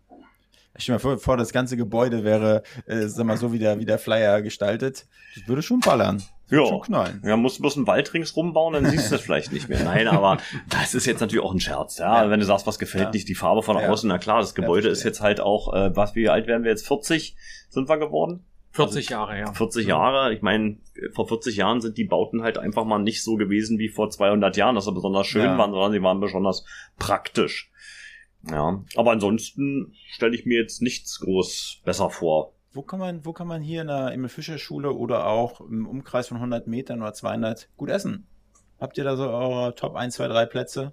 [0.76, 3.80] Ich stell mir vor, vor, das ganze Gebäude wäre, äh, sag mal, so wie der,
[3.80, 5.06] wie der Flyer gestaltet.
[5.36, 6.24] Das würde schon ballern.
[6.50, 6.66] Das Ja.
[6.68, 7.22] schon knallen.
[7.26, 9.84] ja, musst bloß einen Wald ringsrum bauen, dann siehst du es vielleicht nicht mehr.
[9.84, 10.38] Nein, aber
[10.70, 12.24] das ist jetzt natürlich auch ein Scherz, ja.
[12.24, 12.30] Ja.
[12.30, 13.12] Wenn du sagst, was gefällt Ja.
[13.12, 13.90] nicht, die Farbe von Ja.
[13.90, 16.72] außen, na klar, das Gebäude ist jetzt halt auch, äh, was, wie alt werden wir
[16.72, 16.86] jetzt?
[16.88, 17.36] 40
[17.70, 18.44] sind wir geworden?
[18.74, 19.54] 40 Jahre her.
[19.54, 20.78] 40 Jahre, ich meine,
[21.14, 24.58] vor 40 Jahren sind die Bauten halt einfach mal nicht so gewesen wie vor 200
[24.58, 25.58] Jahren, dass sie besonders schön Ja.
[25.58, 26.66] waren, sondern sie waren besonders
[26.98, 27.72] praktisch.
[28.50, 32.54] Ja, aber ansonsten stelle ich mir jetzt nichts groß besser vor.
[32.74, 35.88] Wo kann man, wo kann man hier in der Emil Fischer Schule oder auch im
[35.88, 38.28] Umkreis von 100 Metern oder 200 gut essen?
[38.80, 40.92] Habt ihr da so eure Top 1, 2, 3 Plätze?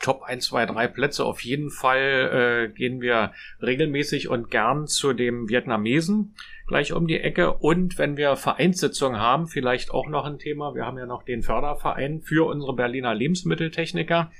[0.00, 1.24] Top 1, 2, 3 Plätze.
[1.24, 6.34] Auf jeden Fall äh, gehen wir regelmäßig und gern zu dem Vietnamesen
[6.68, 7.54] gleich um die Ecke.
[7.54, 10.74] Und wenn wir Vereinssitzungen haben, vielleicht auch noch ein Thema.
[10.74, 14.30] Wir haben ja noch den Förderverein für unsere Berliner Lebensmitteltechniker.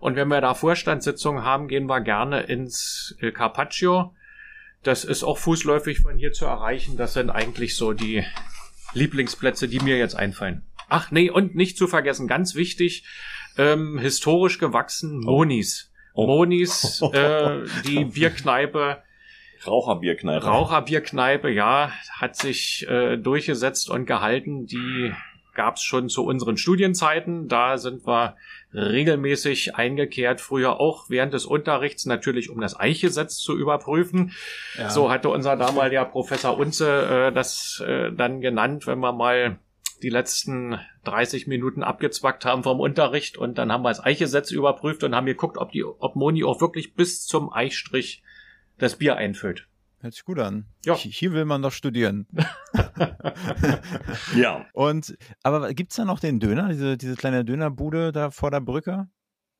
[0.00, 4.14] Und wenn wir da Vorstandssitzungen haben, gehen wir gerne ins El Carpaccio.
[4.82, 6.96] Das ist auch fußläufig von hier zu erreichen.
[6.96, 8.24] Das sind eigentlich so die
[8.94, 10.62] Lieblingsplätze, die mir jetzt einfallen.
[10.88, 13.04] Ach nee, und nicht zu vergessen, ganz wichtig,
[13.56, 15.90] ähm, historisch gewachsen, Monis.
[16.14, 16.26] Oh.
[16.26, 19.02] Monis, äh, die Bierkneipe,
[19.66, 20.44] Raucherbierkneipe.
[20.44, 24.66] Raucherbierkneipe, ja, hat sich äh, durchgesetzt und gehalten.
[24.66, 25.12] Die
[25.54, 27.48] gab's schon zu unseren Studienzeiten.
[27.48, 28.36] Da sind wir
[28.74, 34.32] regelmäßig eingekehrt, früher auch während des Unterrichts, natürlich um das Eichgesetz zu überprüfen.
[34.78, 34.90] Ja.
[34.90, 39.58] So hatte unser damaliger Professor Unze äh, das äh, dann genannt, wenn wir mal
[40.02, 45.04] die letzten 30 Minuten abgezwackt haben vom Unterricht und dann haben wir das Eichgesetz überprüft
[45.04, 48.22] und haben geguckt, ob die, ob Moni auch wirklich bis zum Eichstrich
[48.78, 49.68] das Bier einfüllt.
[50.00, 50.66] Hört sich gut an.
[50.84, 50.96] Ja.
[50.96, 52.26] Hier- Hier will man doch studieren.
[54.34, 54.66] Ja.
[54.72, 59.08] Und, aber gibt's da noch den Döner, diese, diese kleine Dönerbude da vor der Brücke?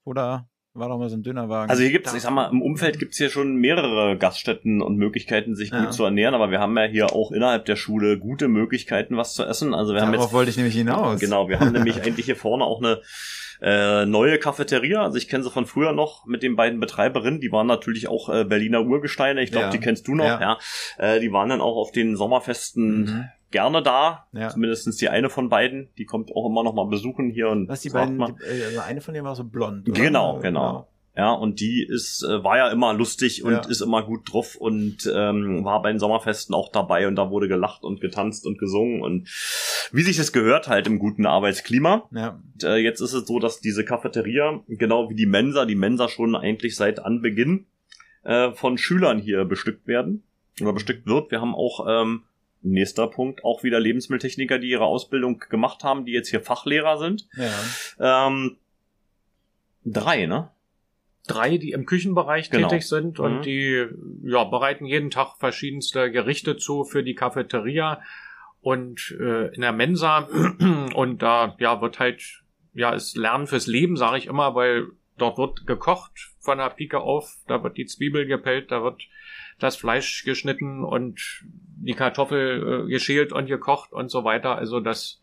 [0.04, 1.70] Oder war doch mal so ein Dönerwagen?
[1.70, 5.54] Also hier gibt's, ich sag mal, im Umfeld gibt's hier schon mehrere Gaststätten und Möglichkeiten,
[5.54, 5.84] sich Ja.
[5.84, 9.34] gut zu ernähren, aber wir haben ja hier auch innerhalb der Schule gute Möglichkeiten, was
[9.34, 9.74] zu essen.
[9.74, 11.20] Also wir haben Darauf jetzt wollte ich nämlich hinaus.
[11.20, 13.00] Genau, wir haben nämlich eigentlich hier vorne auch eine
[13.60, 15.02] äh, neue Cafeteria.
[15.02, 17.38] Also ich kenne sie von früher noch mit den beiden Betreiberinnen.
[17.40, 19.42] Die waren natürlich auch äh, Berliner Urgesteine.
[19.42, 19.70] Ich glaube, Ja.
[19.70, 20.24] die kennst du noch.
[20.24, 20.40] Ja.
[20.40, 20.58] Ja.
[21.16, 23.24] Äh, die waren dann auch auf den Sommerfesten Mhm.
[23.52, 24.26] Gerne da.
[24.32, 24.48] Ja.
[24.48, 25.88] Zumindestens die eine von beiden.
[25.98, 28.80] Die kommt auch immer noch mal besuchen hier und Was die beiden, die, äh, also
[28.80, 29.88] eine von denen war so blond.
[29.88, 30.00] oder?
[30.00, 30.88] Genau, genau.
[31.14, 33.60] Ja, und die ist, äh, war ja immer lustig und Ja.
[33.68, 37.48] ist immer gut drauf und ähm, war bei den Sommerfesten auch dabei und da wurde
[37.48, 39.28] gelacht und getanzt und gesungen und
[39.92, 42.08] wie sich das gehört halt im guten Arbeitsklima.
[42.12, 42.40] Ja.
[42.54, 46.08] Und, äh, jetzt ist es so, dass diese Cafeteria, genau wie die Mensa, die Mensa
[46.08, 47.66] schon eigentlich seit Anbeginn
[48.24, 50.22] äh, von Schülern hier bestückt werden
[50.62, 51.30] oder bestückt wird.
[51.30, 52.22] Wir haben auch ähm,
[52.62, 57.28] nächster Punkt auch wieder Lebensmitteltechniker, die ihre Ausbildung gemacht haben, die jetzt hier Fachlehrer sind.
[57.36, 58.26] ja.
[58.28, 58.56] Ähm,
[59.84, 60.50] drei, ne?
[61.26, 62.68] Drei, die im Küchenbereich Genau.
[62.68, 63.42] tätig sind und Mhm.
[63.42, 63.86] die
[64.24, 68.00] ja, bereiten jeden Tag verschiedenste Gerichte zu für die Cafeteria
[68.60, 70.28] und äh, in der Mensa.
[70.94, 72.42] Und da ja wird halt,
[72.74, 77.00] ja, ist Lernen fürs Leben, sage ich immer, weil dort wird gekocht von der Pike
[77.00, 79.02] auf, da wird die Zwiebel gepellt, da wird
[79.58, 81.44] das Fleisch geschnitten und
[81.84, 84.56] die Kartoffel äh, geschält und gekocht und so weiter.
[84.56, 85.20] Also das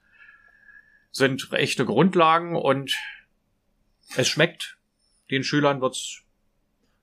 [1.12, 2.96] sind echte Grundlagen und
[4.16, 4.78] es schmeckt.
[5.32, 6.22] Den Schülern wird's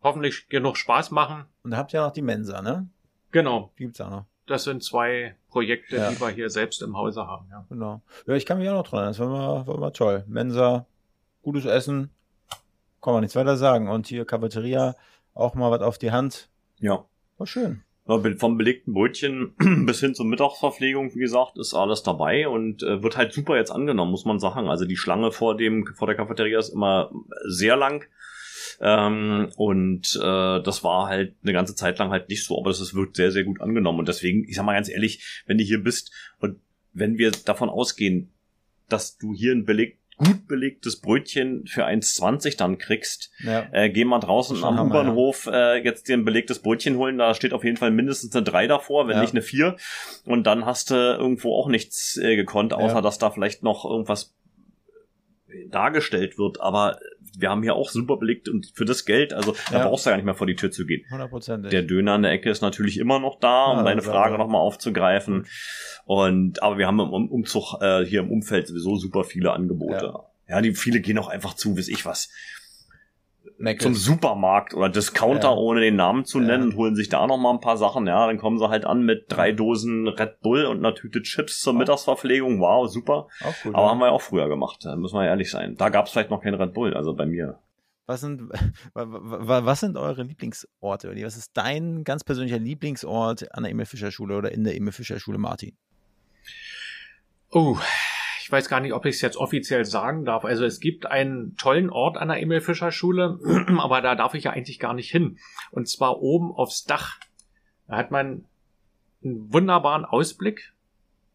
[0.02, 1.44] hoffentlich genug Spaß machen.
[1.62, 2.88] Und da habt ihr noch die Mensa, ne?
[3.32, 4.26] Genau, Die gibt's auch noch.
[4.46, 6.10] das sind zwei Projekte, Ja.
[6.10, 7.48] die wir hier selbst im Hause haben.
[7.50, 7.66] Ja.
[7.68, 8.02] Genau.
[8.26, 9.00] Ja, ich kann mich auch noch dran.
[9.00, 9.12] erinnern.
[9.12, 10.24] Das war immer, war immer toll.
[10.28, 10.86] Mensa,
[11.42, 12.10] gutes Essen,
[13.02, 13.88] kann man nichts weiter sagen.
[13.88, 14.94] Und hier Cafeteria,
[15.34, 16.48] auch mal was auf die Hand.
[16.78, 17.04] Ja.
[17.38, 17.82] War schön.
[18.06, 19.52] Vom belegten Brötchen
[19.86, 23.72] bis hin zur Mittagsverpflegung, wie gesagt, ist alles dabei und äh, wird halt super jetzt
[23.72, 24.68] angenommen, muss man sagen.
[24.68, 27.10] Also die Schlange vor dem vor der Cafeteria ist immer
[27.48, 28.04] sehr lang.
[28.80, 32.94] Ähm, und äh, das war halt eine ganze Zeit lang halt nicht so, aber es
[32.94, 33.98] wird sehr, sehr gut angenommen.
[33.98, 36.60] Und deswegen, ich sag mal ganz ehrlich, wenn du hier bist und
[36.92, 38.32] wenn wir davon ausgehen,
[38.88, 43.66] dass du hier ein beleg gut belegtes Brötchen für 1,20 dann kriegst, Ja.
[43.72, 47.18] äh, geh mal draußen am U-Bahnhof äh, jetzt dir ein belegtes Brötchen holen.
[47.18, 49.20] Da steht auf jeden Fall mindestens eine 3 davor, wenn Ja.
[49.22, 49.76] nicht eine 4.
[50.24, 53.00] Und dann hast du irgendwo auch nichts äh, gekonnt, außer Ja.
[53.02, 54.34] dass da vielleicht noch irgendwas
[55.70, 56.60] dargestellt wird.
[56.60, 56.98] Aber
[57.38, 59.88] wir haben hier auch super belegt und für das Geld, also da Ja.
[59.88, 61.04] brauchst du ja nicht mehr vor die Tür zu gehen.
[61.10, 61.70] 100%.
[61.70, 64.44] Der Döner an der Ecke ist natürlich immer noch da, um Ah, deine Frage aber-
[64.44, 65.46] nochmal aufzugreifen.
[66.04, 70.14] Und aber wir haben im Um- Umzug äh, hier im Umfeld sowieso super viele Angebote.
[70.48, 70.60] Ja.
[70.60, 72.30] die viele gehen auch einfach zu, weiß ich was
[73.58, 73.82] Meckes.
[73.84, 75.54] zum Supermarkt oder Discounter, Ja.
[75.54, 76.46] ohne den Namen zu Ja.
[76.46, 78.06] nennen und holen sich da noch mal ein paar Sachen.
[78.06, 81.60] Ja, dann kommen sie halt an mit drei Dosen Red Bull und einer Tüte Chips
[81.60, 81.76] zur Oh.
[81.76, 82.60] Mittagsverpflegung.
[82.60, 83.28] Wow, super.
[83.62, 83.74] Gut.
[83.74, 83.90] Aber ja.
[83.90, 85.74] haben wir ja auch früher gemacht, da müssen wir ehrlich sein.
[85.76, 87.58] Da gab es vielleicht noch kein Red Bull, also bei mir.
[88.08, 88.42] Was sind,
[88.94, 91.12] wa- wa- was sind eure Lieblingsorte?
[91.24, 94.92] Was ist dein ganz persönlicher Lieblingsort an der Emil Fischer Schule oder in der Emil
[94.92, 95.76] Fischer Schule, Martin?
[97.50, 97.76] Oh,
[98.46, 100.44] ich weiß gar nicht, ob ich es jetzt offiziell sagen darf.
[100.44, 103.40] Also es gibt einen tollen Ort an der Emil Fischer Schule,
[103.78, 105.38] aber da darf ich ja eigentlich gar nicht hin.
[105.72, 107.18] Und zwar oben aufs Dach.
[107.88, 108.44] Da hat man
[109.24, 110.72] einen wunderbaren Ausblick.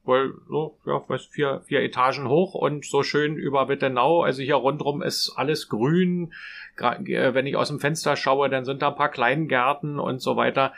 [0.06, 4.24] Wohl so, ja, was, vier, vier Etagen hoch und so schön über Wittenau.
[4.24, 6.32] Also hier rundrum ist alles grün.
[6.80, 10.38] Äh, Wenn ich aus dem Fenster schaue, dann sind da ein paar Kleingärten und so
[10.38, 10.72] weiter.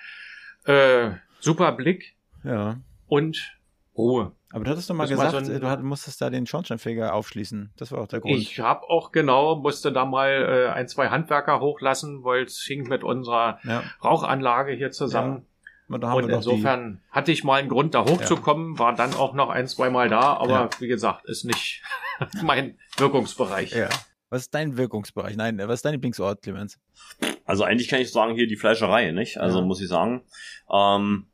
[0.65, 2.77] Äh, super Blick Ja.
[3.05, 3.55] und
[3.95, 4.31] Ruhe.
[4.53, 7.13] Aber du hattest doch mal Das gesagt, so ein- du hat, musstest da den Schornsteinfeger
[7.13, 7.73] aufschließen.
[7.75, 8.35] Das war auch der Grund.
[8.35, 12.87] Ich habe auch genau, musste da mal äh, ein, zwei Handwerker hochlassen, weil es hing
[12.87, 15.47] mit unserer ja, Rauchanlage hier zusammen.
[15.89, 18.93] und haben Und wir doch die, insofern hatte ich mal einen Grund, da hochzukommen, war
[18.95, 20.69] dann auch noch ein, zwei Mal da, aber Ja.
[20.79, 21.81] wie gesagt, ist nicht
[22.43, 23.71] mein Wirkungsbereich.
[23.71, 23.89] Ja.
[24.29, 25.35] Was ist dein Wirkungsbereich?
[25.35, 26.79] Nein, was ist dein Lieblingsort, Clemens?
[27.45, 29.37] Also eigentlich kann ich sagen, hier die Fleischerei, nicht?
[29.39, 29.65] Also Ja.
[29.65, 30.23] muss ich sagen.
[30.71, 31.27] Ähm,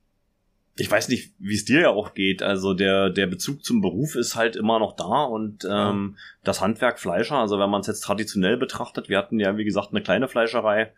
[0.79, 2.41] ich weiß nicht, wie es dir ja auch geht.
[2.41, 6.99] Also der, der Bezug zum Beruf ist halt immer noch da und ähm, das Handwerk
[6.99, 10.27] Fleischer, also wenn man es jetzt traditionell betrachtet, wir hatten ja, wie gesagt, eine kleine
[10.27, 10.93] Fleischerei,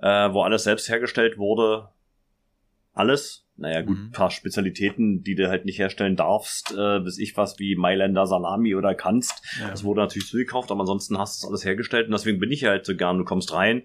[0.00, 1.88] äh, wo alles selbst hergestellt wurde.
[2.92, 3.42] Alles.
[3.58, 4.10] Naja, gut, Mhm.
[4.12, 8.74] paar Spezialitäten, die du halt nicht herstellen darfst, äh, bis ich was wie Mailänder Salami
[8.74, 9.42] oder kannst.
[9.60, 9.70] Ja.
[9.70, 12.64] Das wurde natürlich zugekauft, aber ansonsten hast du das alles hergestellt und deswegen bin ich
[12.64, 13.82] halt so gern, du kommst rein.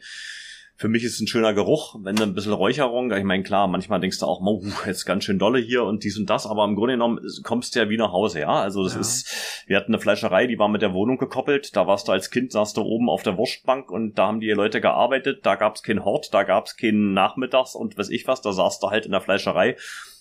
[0.81, 3.67] Für mich ist es ein schöner Geruch, wenn du ein bisschen Räucherung, ich meine, klar,
[3.67, 6.65] manchmal denkst du auch, oh, jetzt ganz schön dolle hier und dies und das, aber
[6.65, 8.49] im Grunde genommen kommst du ja wie nach Hause, ja.
[8.49, 8.99] Also das Ja.
[9.01, 12.31] ist, wir hatten eine Fleischerei, die war mit der Wohnung gekoppelt, da warst du als
[12.31, 15.83] Kind, saßt du oben auf der Wurstbank und da haben die Leute gearbeitet, da gab's
[15.83, 19.11] kein Hort, da gab's keinen Nachmittags und weiß ich was, da saßt du halt in
[19.11, 19.77] der Fleischerei.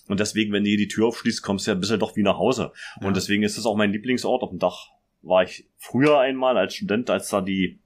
[0.09, 2.21] Und deswegen, wenn du hier die Tür aufschließt, kommst du ja ein bisschen doch wie
[2.21, 2.71] nach Hause.
[3.01, 3.07] Ja.
[3.07, 4.43] Und deswegen ist es auch mein Lieblingsort.
[4.43, 4.89] Auf dem Dach
[5.23, 7.79] war ich früher einmal als Student, als da die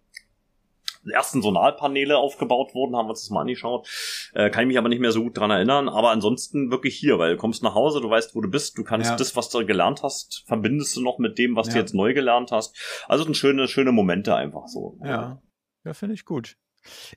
[1.11, 3.87] ersten Solarpaneele aufgebaut wurden, haben wir uns das mal angeschaut.
[4.33, 5.89] Äh, kann ich mich aber nicht mehr so gut dran erinnern.
[5.89, 8.83] Aber ansonsten wirklich hier, weil du kommst nach Hause, du weißt, wo du bist, du
[8.83, 9.15] kannst Ja.
[9.15, 11.79] das, was du gelernt hast, verbindest du noch mit dem, was du Ja.
[11.81, 12.75] jetzt neu gelernt hast.
[13.07, 14.97] Also sind schöne, schöne Momente einfach so.
[15.03, 15.41] Ja,
[15.83, 16.57] ja finde ich gut.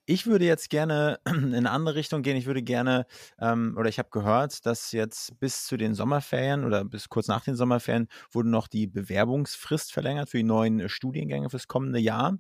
[0.07, 2.37] Ich würde jetzt gerne in eine andere Richtung gehen.
[2.37, 3.07] Ich würde gerne,
[3.41, 7.45] ähm, oder ich habe gehört, dass jetzt bis zu den Sommerferien oder bis kurz nach
[7.45, 12.39] den Sommerferien wurde noch die Bewerbungsfrist verlängert für die neuen äh, Studiengänge fürs kommende Jahr.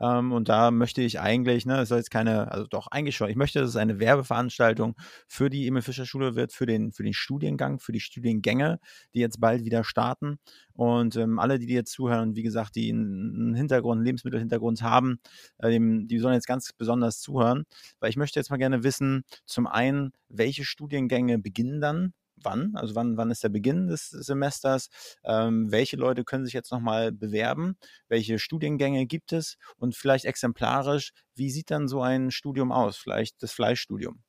[0.00, 3.28] Ähm, und da möchte ich eigentlich, ne, es soll jetzt keine, also doch eigentlich schon,
[3.30, 4.94] ich möchte, dass es eine Werbeveranstaltung
[5.26, 8.80] für die Emil Fischer Schule wird, für den, für den Studiengang, für die Studiengänge,
[9.14, 10.38] die jetzt bald wieder starten.
[10.72, 15.18] Und ähm, alle, die dir jetzt zuhören, wie gesagt, die einen Hintergrund, einen Lebensmittelhintergrund haben,
[15.58, 17.64] äh, die sollen jetzt ganz besonders zuhören,
[18.00, 22.12] weil ich möchte jetzt mal gerne wissen, zum einen, welche Studiengänge beginnen dann?
[22.40, 22.76] Wann?
[22.76, 24.90] Also wann, wann ist der Beginn des Semesters?
[25.24, 27.76] Ähm, welche Leute können sich jetzt nochmal bewerben?
[28.06, 29.56] Welche Studiengänge gibt es?
[29.76, 32.96] Und vielleicht exemplarisch, wie sieht dann so ein Studium aus?
[32.96, 34.22] Vielleicht das Fleischstudium.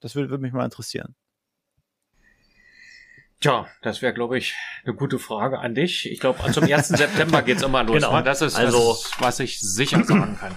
[0.00, 1.14] Das würde, würde mich mal interessieren.
[3.40, 4.54] Tja, das wäre, glaube ich,
[4.84, 6.10] eine gute Frage an dich.
[6.10, 6.88] Ich glaube, zum 1.
[6.88, 7.96] September geht's immer los.
[7.96, 8.16] Genau.
[8.16, 8.22] ne?
[8.22, 10.56] Das ist Also- das, was ich sicher sagen kann.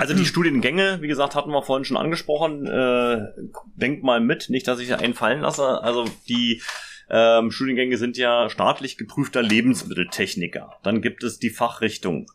[0.00, 2.66] Also die Studiengänge, wie gesagt, hatten wir vorhin schon angesprochen.
[2.66, 3.26] Äh,
[3.74, 5.82] denkt mal mit, nicht, dass ich einen fallen lasse.
[5.82, 6.62] Also die
[7.10, 10.74] ähm, Studiengänge sind ja staatlich geprüfter Lebensmitteltechniker.
[10.82, 12.26] Dann gibt es die Fachrichtung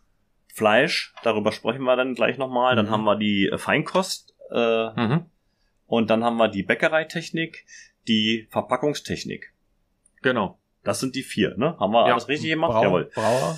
[0.54, 2.75] Fleisch, darüber sprechen wir dann gleich nochmal.
[2.75, 2.91] Dann Mhm.
[2.91, 5.25] haben wir die äh, Feinkost äh, Mhm.
[5.86, 7.65] und dann haben wir die Bäckereitechnik,
[8.08, 9.54] die Verpackungstechnik.
[10.21, 10.60] Genau.
[10.84, 11.78] Das sind die vier, ne?
[11.80, 12.13] Haben wir Ja.
[12.13, 12.71] alles richtig gemacht?
[12.71, 13.12] Brau, Jawohl.
[13.13, 13.58] Brauer?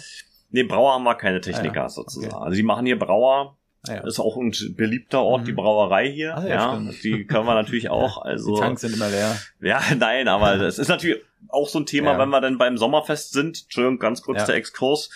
[0.52, 2.34] Nee, Brauer haben wir keine Techniker Ah ja, sozusagen.
[2.36, 2.44] okay.
[2.44, 4.02] Also die machen hier Brauer, Ah, ja.
[4.08, 5.46] ist auch ein beliebter Ort, Mhm.
[5.46, 6.38] die Brauerei hier.
[6.38, 8.22] Ah, ja, ja, die können wir natürlich auch.
[8.22, 9.36] Also Die Tanks sind immer leer.
[9.60, 12.20] ja, nein, aber das ist natürlich auch so ein Thema, Ja.
[12.20, 13.64] wenn wir dann beim Sommerfest sind.
[13.64, 15.10] Entschuldigung, ganz kurz der Exkurs.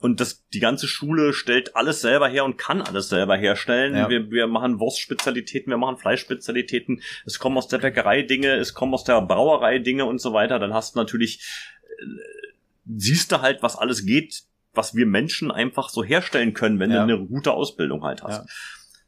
[0.00, 3.96] Und das, die ganze Schule stellt alles selber her und kann alles selber herstellen.
[3.96, 4.08] Ja.
[4.10, 7.00] Wir, wir machen Wurstspezialitäten, wir machen Fleischspezialitäten.
[7.24, 10.58] Es kommen aus der Bäckerei Dinge, es kommen aus der Brauerei Dinge und so weiter.
[10.58, 11.40] Dann hast du natürlich,
[11.98, 12.04] äh,
[12.96, 14.42] siehst du halt, was alles geht,
[14.74, 17.06] was wir Menschen einfach so herstellen können, wenn Ja.
[17.06, 18.38] du eine gute Ausbildung halt hast.
[18.38, 18.44] Ja.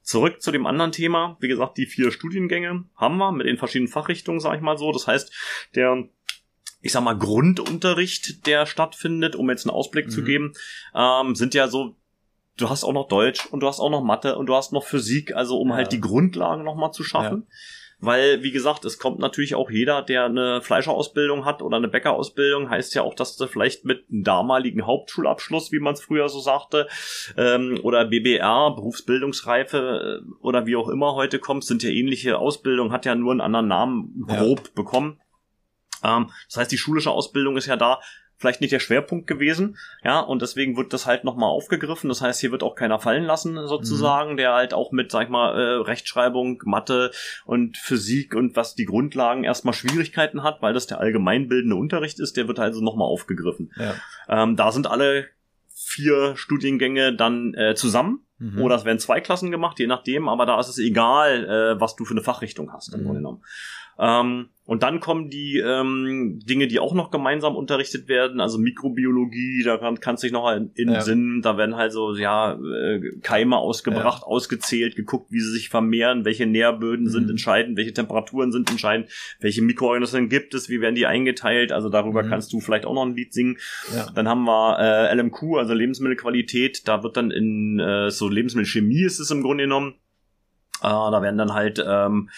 [0.03, 1.37] Zurück zu dem anderen Thema.
[1.41, 4.93] Wie gesagt, die vier Studiengänge haben wir mit den verschiedenen Fachrichtungen, sag ich mal so.
[4.93, 5.33] Das heißt,
[5.75, 6.05] der,
[6.81, 10.25] ich sag mal, Grundunterricht, der stattfindet, um jetzt einen Ausblick zu Mhm.
[10.25, 10.53] geben,
[10.95, 11.97] ähm, sind ja so,
[12.57, 14.85] du hast auch noch Deutsch und du hast auch noch Mathe und du hast noch
[14.85, 15.77] Physik, also um Ja.
[15.77, 17.47] halt die Grundlagen nochmal zu schaffen.
[17.99, 22.69] Weil, wie gesagt, es kommt natürlich auch jeder, der eine Fleischerausbildung hat oder eine Bäckerausbildung,
[22.69, 26.39] heißt ja auch, dass du vielleicht mit einem damaligen Hauptschulabschluss, wie man es früher so
[26.41, 26.89] sagte,
[27.39, 32.93] ähm, oder BBR, Berufsbildungsreife äh, oder wie auch immer heute kommt, sind ja ähnliche Ausbildungen,
[32.93, 34.43] hat ja nur einen anderen Namen Ja.
[34.43, 35.19] grob bekommen.
[36.05, 38.01] Ähm, das heißt, die schulische Ausbildung ist ja da
[38.39, 42.09] vielleicht nicht der Schwerpunkt gewesen, ja, und deswegen wird das halt nochmal aufgegriffen.
[42.09, 45.29] Das heißt, hier wird auch keiner fallen lassen, sozusagen, der halt auch mit, sag ich
[45.29, 47.11] mal, äh, Rechtschreibung, Mathe
[47.45, 52.37] und Physik und was die Grundlagen erstmal Schwierigkeiten hat, weil das der allgemeinbildende Unterricht ist,
[52.37, 53.73] der wird also nochmal aufgegriffen.
[53.77, 53.95] Ja.
[54.29, 55.27] Ähm, da sind alle
[55.75, 58.21] vier Studiengänge dann äh, zusammen.
[58.39, 58.61] Mhm.
[58.61, 61.45] Oder es werden zwei Klassen gemacht, je nachdem, aber da ist es egal,
[61.77, 63.05] äh, was du für eine Fachrichtung hast, im Mhm.
[63.05, 63.43] Grunde genommen.
[63.99, 69.63] Ähm, und dann kommen die ähm, Dinge, die auch noch gemeinsam unterrichtet werden, also Mikrobiologie,
[69.65, 71.03] da kann, kannst du dich noch in, in Ja.
[71.03, 76.25] Sinn, da werden halt so, ja, äh, Keime ausgebracht, ausgezählt, geguckt, wie sie sich vermehren,
[76.25, 77.31] welche Nährböden sind Mhm.
[77.31, 79.09] entscheidend, welche Temperaturen sind entscheidend,
[79.41, 82.29] welche Mikroorganismen gibt es, wie werden die eingeteilt, also darüber Mhm.
[82.31, 83.59] kannst du vielleicht auch noch ein Lied singen.
[83.95, 84.09] Ja.
[84.17, 89.21] Dann haben wir äh, LMQ, also Lebensmittelqualität, da wird dann in äh, so Lebensmittelchemie ist
[89.21, 89.95] es im Grunde genommen.
[90.83, 92.29] Äh, da werden dann halt ähm,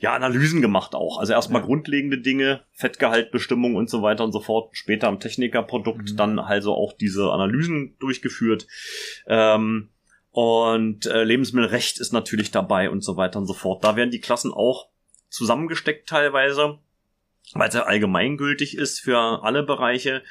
[0.00, 1.18] ja Analysen gemacht auch.
[1.18, 1.66] Also erstmal Ja.
[1.66, 4.70] grundlegende Dinge, Fettgehaltbestimmung und so weiter und so fort.
[4.76, 6.16] Später am Technikerprodukt Mhm.
[6.16, 8.66] dann also auch diese Analysen durchgeführt.
[9.26, 9.88] Ähm,
[10.30, 13.82] und äh, Lebensmittelrecht ist natürlich dabei und so weiter und so fort.
[13.82, 14.88] Da werden die Klassen auch
[15.30, 16.78] zusammengesteckt teilweise,
[17.54, 20.22] weil es ja allgemeingültig ist für alle Bereiche.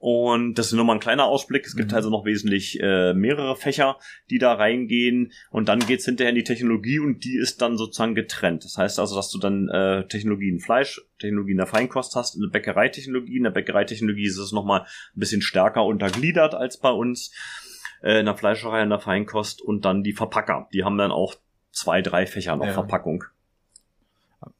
[0.00, 1.66] Und das ist nur mal ein kleiner Ausblick.
[1.66, 1.96] Es gibt Mhm.
[1.96, 3.98] also noch wesentlich äh, mehrere Fächer,
[4.30, 5.32] die da reingehen.
[5.50, 8.64] Und dann geht's hinterher in die Technologie und die ist dann sozusagen getrennt.
[8.64, 12.36] Das heißt also, dass du dann äh, Technologie in Fleisch, Technologie in der Feinkost hast,
[12.36, 13.36] eine Bäckereitechnologie.
[13.38, 14.86] In der Bäckereitechnologie ist es nochmal ein
[15.18, 17.32] bisschen stärker untergliedert als bei uns.
[18.00, 20.68] Äh, in der Fleischerei, in der Feinkost und dann die Verpacker.
[20.72, 21.34] Die haben dann auch
[21.72, 22.72] zwei, drei Fächer noch Ja.
[22.72, 23.24] Verpackung.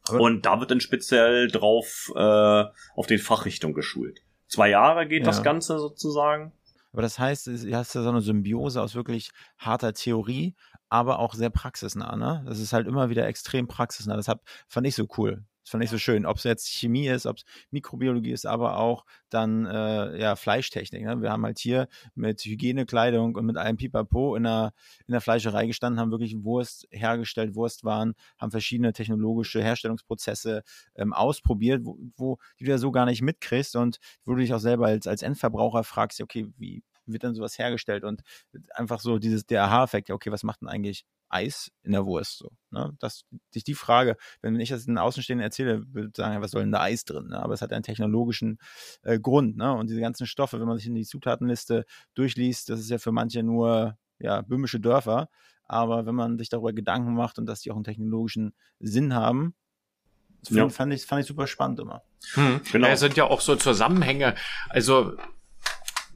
[0.08, 2.64] Aber- Und da wird dann speziell drauf äh,
[2.96, 4.22] auf den Fachrichtung geschult.
[4.48, 5.26] Zwei Jahre geht Ja.
[5.26, 6.52] das Ganze sozusagen.
[6.92, 10.54] Aber das heißt, es- du hast ja so eine Symbiose aus wirklich harter Theorie,
[10.88, 12.16] aber auch sehr praxisnah.
[12.16, 12.42] Ne?
[12.46, 14.16] Das ist halt immer wieder extrem praxisnah.
[14.16, 15.44] Das hab, fand ich so cool.
[15.68, 16.24] Das fand ich so schön.
[16.24, 21.04] Ob es jetzt Chemie ist, ob es Mikrobiologie ist, aber auch dann äh, ja Fleischtechnik.
[21.04, 21.20] Ne?
[21.20, 24.72] Wir haben halt hier mit Hygienekleidung und mit allem Pipapo in der,
[25.06, 30.62] in der Fleischerei gestanden, haben wirklich Wurst hergestellt, Wurstwaren, haben verschiedene technologische Herstellungsprozesse
[30.94, 34.54] ähm, ausprobiert, wo, wo die du ja so gar nicht mitkriegst und wo du dich
[34.54, 38.04] auch selber als, als Endverbraucher fragst, okay, wie wird denn sowas hergestellt?
[38.04, 38.22] Und
[38.74, 42.38] einfach so dieses, der Aha-Effekt, ja, okay, was macht denn eigentlich Eis in der Wurst?
[42.38, 42.94] So, ne?
[43.00, 46.52] Das sich die Frage, wenn ich das den Außenstehenden erzähle, würde ich sagen, ja, was
[46.52, 47.28] soll denn da Eis drin?
[47.28, 47.42] Ne?
[47.42, 48.58] Aber es hat einen technologischen
[49.02, 49.72] äh, Grund, ne?
[49.74, 53.12] Und diese ganzen Stoffe, wenn man sich in die Zutatenliste durchliest, das ist ja für
[53.12, 55.28] manche nur ja, böhmische Dörfer.
[55.64, 59.54] Aber wenn man sich darüber Gedanken macht und dass die auch einen technologischen Sinn haben,
[60.40, 60.68] das Ja.
[60.68, 62.02] fand, ich, fand ich super spannend immer.
[62.34, 62.60] Hm.
[62.72, 62.88] Genau.
[62.88, 64.34] Es sind ja auch so Zusammenhänge.
[64.68, 65.16] Also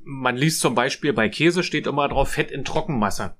[0.05, 3.35] man liest zum Beispiel bei Käse steht immer drauf Fett in Trockenmasse.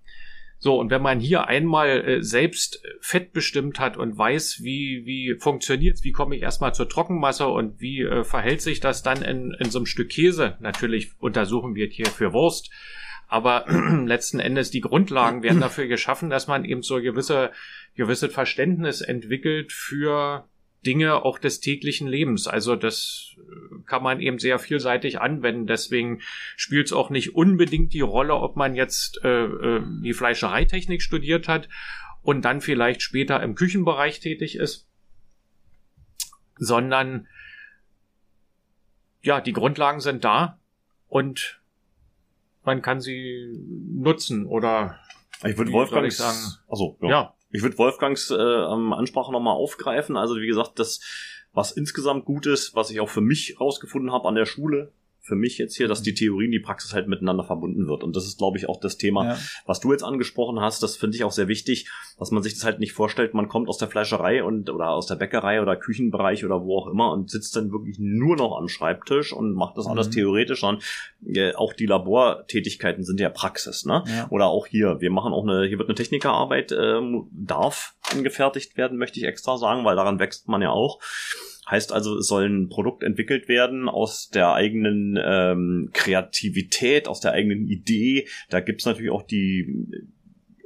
[0.59, 5.35] So, und wenn man hier einmal äh, selbst Fett bestimmt hat und weiß, wie, wie
[5.37, 9.57] funktioniert's, wie komme ich erstmal zur Trockenmasse und wie äh, verhält sich das dann in,
[9.59, 10.57] in so einem Stück Käse?
[10.61, 12.71] Natürlich untersuchen wir hier für Wurst.
[13.27, 13.65] Aber
[14.07, 17.51] letzten Endes die Grundlagen werden dafür geschaffen, dass man eben so gewisse,
[17.97, 20.49] gewisses Verständnis entwickelt für
[20.85, 22.47] Dinge auch des täglichen Lebens.
[22.47, 25.67] Also das äh, kann man eben sehr vielseitig anwenden.
[25.67, 26.21] Deswegen
[26.57, 31.49] spielt es auch nicht unbedingt die Rolle, ob man jetzt äh, äh, die Fleischereitechnik studiert
[31.49, 31.69] hat
[32.23, 34.89] und dann vielleicht später im Küchenbereich tätig ist,
[36.57, 37.27] sondern
[39.23, 40.59] ja, die Grundlagen sind da
[41.09, 41.61] und
[42.65, 44.99] man kann sie nutzen oder
[45.45, 46.39] Ich würde ich sagen?
[46.69, 47.09] also ja.
[47.09, 50.17] ja, Ich würde Wolfgangs äh, ähm, Ansprache nochmal aufgreifen.
[50.17, 51.01] Also wie gesagt, das,
[51.53, 54.93] was insgesamt gut ist, was ich auch für mich rausgefunden habe an der Schule,
[55.25, 58.03] für mich jetzt hier, dass die Theorie und die Praxis halt miteinander verbunden wird.
[58.03, 59.39] Und das ist, glaube ich, auch das Thema, Ja.
[59.67, 60.83] was du jetzt angesprochen hast.
[60.83, 63.69] Das finde ich auch sehr wichtig, dass man sich das halt nicht vorstellt, man kommt
[63.69, 67.31] aus der Fleischerei und oder aus der Bäckerei oder Küchenbereich oder wo auch immer und
[67.31, 70.13] sitzt dann wirklich nur noch am Schreibtisch und macht das alles Mhm.
[70.13, 70.83] theoretisch, sondern
[71.27, 74.03] äh, auch die Labortätigkeiten sind ja Praxis, ne?
[74.09, 74.27] Ja.
[74.31, 78.99] Oder auch hier, wir machen auch eine, hier wird eine Technikerarbeit, ähm, darf angefertigt werden,
[78.99, 80.99] möchte ich extra sagen, weil daran wächst man ja auch.
[81.73, 87.33] Heißt also, es soll ein Produkt entwickelt werden aus der eigenen ähm, Kreativität, aus der
[87.33, 88.29] eigenen Idee.
[88.51, 89.89] Da gibt's natürlich auch die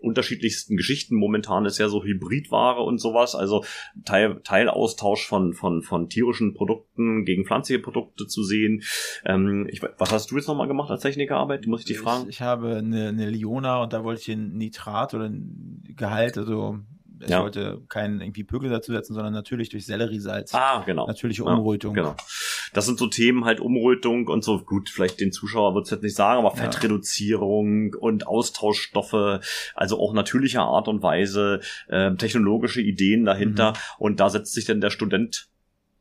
[0.00, 1.14] unterschiedlichsten Geschichten.
[1.14, 3.64] Momentan ist ja so Hybridware und sowas, also
[4.04, 8.82] Teil, Teilaustausch von, von, von tierischen Produkten gegen pflanzliche Produkte zu sehen.
[9.24, 11.68] Ähm, ich, was hast du jetzt nochmal gemacht als Technikerarbeit?
[11.68, 12.24] Muss ich dich fragen?
[12.24, 16.36] Ich, ich habe eine, eine Liona und da wollte ich ein Nitrat oder ein Gehalt,
[16.36, 16.80] also
[17.20, 17.42] ich Ja.
[17.42, 20.54] wollte keinen irgendwie Pökel dazusetzen, sondern natürlich durch Selleriesalz.
[20.54, 21.06] Ah, genau.
[21.06, 21.94] Natürliche Ja, Umrötung.
[21.94, 22.14] Genau.
[22.72, 24.58] Das sind so Themen halt Umrötung und so.
[24.58, 26.62] Gut, vielleicht den Zuschauer wird's jetzt nicht sagen, aber Ja.
[26.64, 29.40] Fettreduzierung und Austauschstoffe,
[29.74, 33.72] also auch natürlicher Art und Weise, ähm, technologische Ideen dahinter.
[33.72, 33.76] Mhm.
[33.98, 35.48] Und da setzt sich dann der Student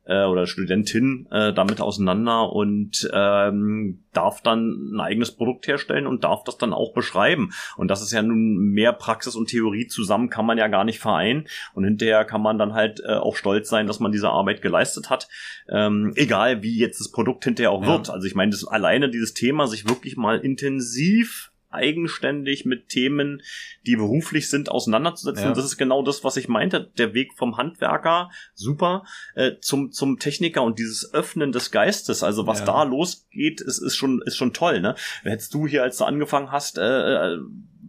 [0.05, 6.23] äh, oder Studentin äh, damit auseinander und ähm, darf dann ein eigenes Produkt herstellen und
[6.23, 7.51] darf das dann auch beschreiben.
[7.75, 10.99] Und das ist ja nun mehr Praxis und Theorie zusammen kann man ja gar nicht
[10.99, 11.47] vereinen.
[11.73, 15.09] Und hinterher kann man dann halt äh, auch stolz sein, dass man diese Arbeit geleistet
[15.09, 15.27] hat.
[15.69, 17.89] Ähm, egal wie jetzt das Produkt hinterher auch Ja.
[17.89, 18.09] wird.
[18.09, 23.41] Also ich meine, das alleine dieses Thema, sich wirklich mal intensiv eigenständig mit Themen,
[23.85, 25.43] die beruflich sind, auseinanderzusetzen.
[25.43, 25.49] Ja.
[25.49, 26.91] Und das ist genau das, was ich meinte.
[26.97, 29.03] Der Weg vom Handwerker, super,
[29.35, 32.65] äh, zum, zum Techniker und dieses Öffnen des Geistes, also was Ja.
[32.65, 34.95] da losgeht, ist, ist schon, ist schon toll, ne?
[35.23, 37.37] Hättest du hier, als du angefangen hast, äh, äh,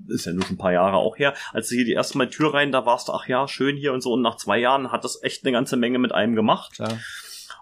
[0.09, 2.29] ist ja nur schon ein paar Jahre auch her, als du hier die erste Mal
[2.29, 4.93] Tür rein, da warst du, ach ja, schön hier und so, und nach zwei Jahren
[4.93, 6.75] hat das echt eine ganze Menge mit einem gemacht.
[6.75, 6.99] Klar.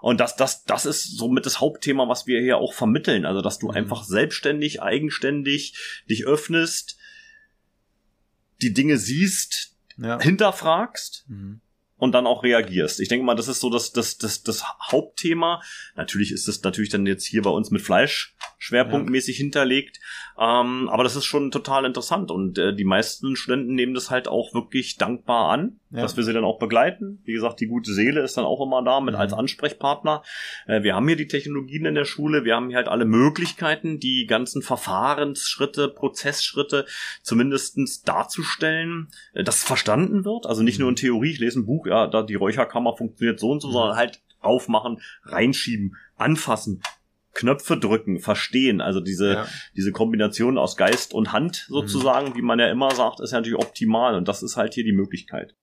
[0.04, 3.24] Und das, das, das ist somit das Hauptthema, was wir hier auch vermitteln.
[3.24, 3.74] Also, dass du Mhm.
[3.74, 6.98] einfach selbstständig, eigenständig dich öffnest,
[8.60, 10.20] die Dinge siehst, Ja.
[10.20, 11.60] hinterfragst Mhm.
[11.96, 13.00] und dann auch reagierst.
[13.00, 15.62] Ich denke mal, das ist so das, das, das, das Hauptthema.
[15.96, 20.00] Natürlich ist es natürlich dann jetzt hier bei uns mit Fleisch schwerpunktmäßig hinterlegt.
[20.38, 24.28] Ähm, aber das ist schon total interessant und äh, die meisten Studenten nehmen das halt
[24.28, 26.02] auch wirklich dankbar an, Ja.
[26.02, 27.20] dass wir sie dann auch begleiten.
[27.24, 29.20] Wie gesagt, die gute Seele ist dann auch immer da mit Mhm.
[29.20, 30.22] als Ansprechpartner.
[30.66, 34.00] Äh, wir haben hier die Technologien in der Schule, wir haben hier halt alle Möglichkeiten,
[34.00, 36.86] die ganzen Verfahrensschritte, Prozessschritte
[37.22, 40.46] zumindestens darzustellen, äh, dass verstanden wird.
[40.46, 43.50] Also nicht nur in Theorie, ich lese ein Buch, ja, da die Räucherkammer funktioniert so
[43.50, 43.72] und so, Mhm.
[43.72, 46.82] sondern halt aufmachen, reinschieben, anfassen,
[47.32, 48.80] Knöpfe drücken, verstehen.
[48.80, 49.46] Also diese, Ja.
[49.76, 53.58] diese Kombination aus Geist und Hand sozusagen, wie man ja immer sagt, ist ja natürlich
[53.58, 55.54] optimal und das ist halt hier die Möglichkeit.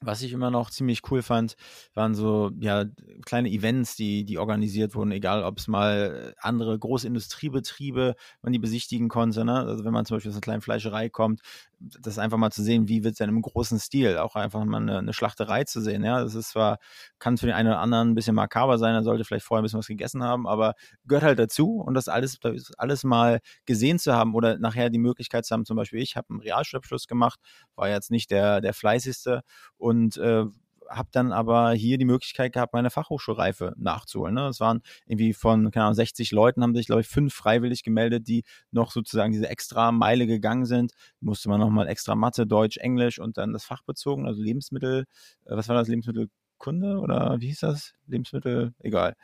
[0.00, 1.56] Was ich immer noch ziemlich cool fand,
[1.94, 2.84] waren so ja
[3.24, 8.58] kleine Events, die die organisiert wurden, egal ob es mal andere große Industriebetriebe, man die
[8.58, 9.44] besichtigen konnte.
[9.44, 9.54] Ne?
[9.54, 11.40] Also wenn man zum Beispiel aus einer kleinen Fleischerei kommt,
[11.78, 14.78] das einfach mal zu sehen, wie wird es denn im großen Stil, auch einfach mal
[14.78, 16.04] eine, eine Schlachterei zu sehen.
[16.04, 16.78] Ja, das ist zwar
[17.18, 19.64] kann für den einen oder anderen ein bisschen makaber sein, er sollte vielleicht vorher ein
[19.64, 20.74] bisschen was gegessen haben, aber
[21.04, 22.38] gehört halt dazu und das alles
[22.78, 25.64] alles mal gesehen zu haben oder nachher die Möglichkeit zu haben.
[25.64, 27.40] Zum Beispiel ich habe einen Realschulabschluss gemacht,
[27.74, 29.42] war jetzt nicht der der fleißigste
[29.76, 30.44] und äh,
[30.88, 34.34] habe dann aber hier die Möglichkeit gehabt, meine Fachhochschulreife nachzuholen.
[34.34, 34.50] Ne?
[34.58, 38.44] Waren irgendwie von, keine Ahnung, 60 Leuten haben sich, glaube ich, fünf freiwillig gemeldet, die
[38.70, 40.92] noch sozusagen diese extra Meile gegangen sind.
[41.20, 45.06] Musste man nochmal extra Mathe, Deutsch, Englisch und dann das Fach bezogen, also Lebensmittel,
[45.44, 47.94] äh, was war das, Lebensmittelkunde oder wie hieß das?
[48.06, 49.14] Lebensmittel, egal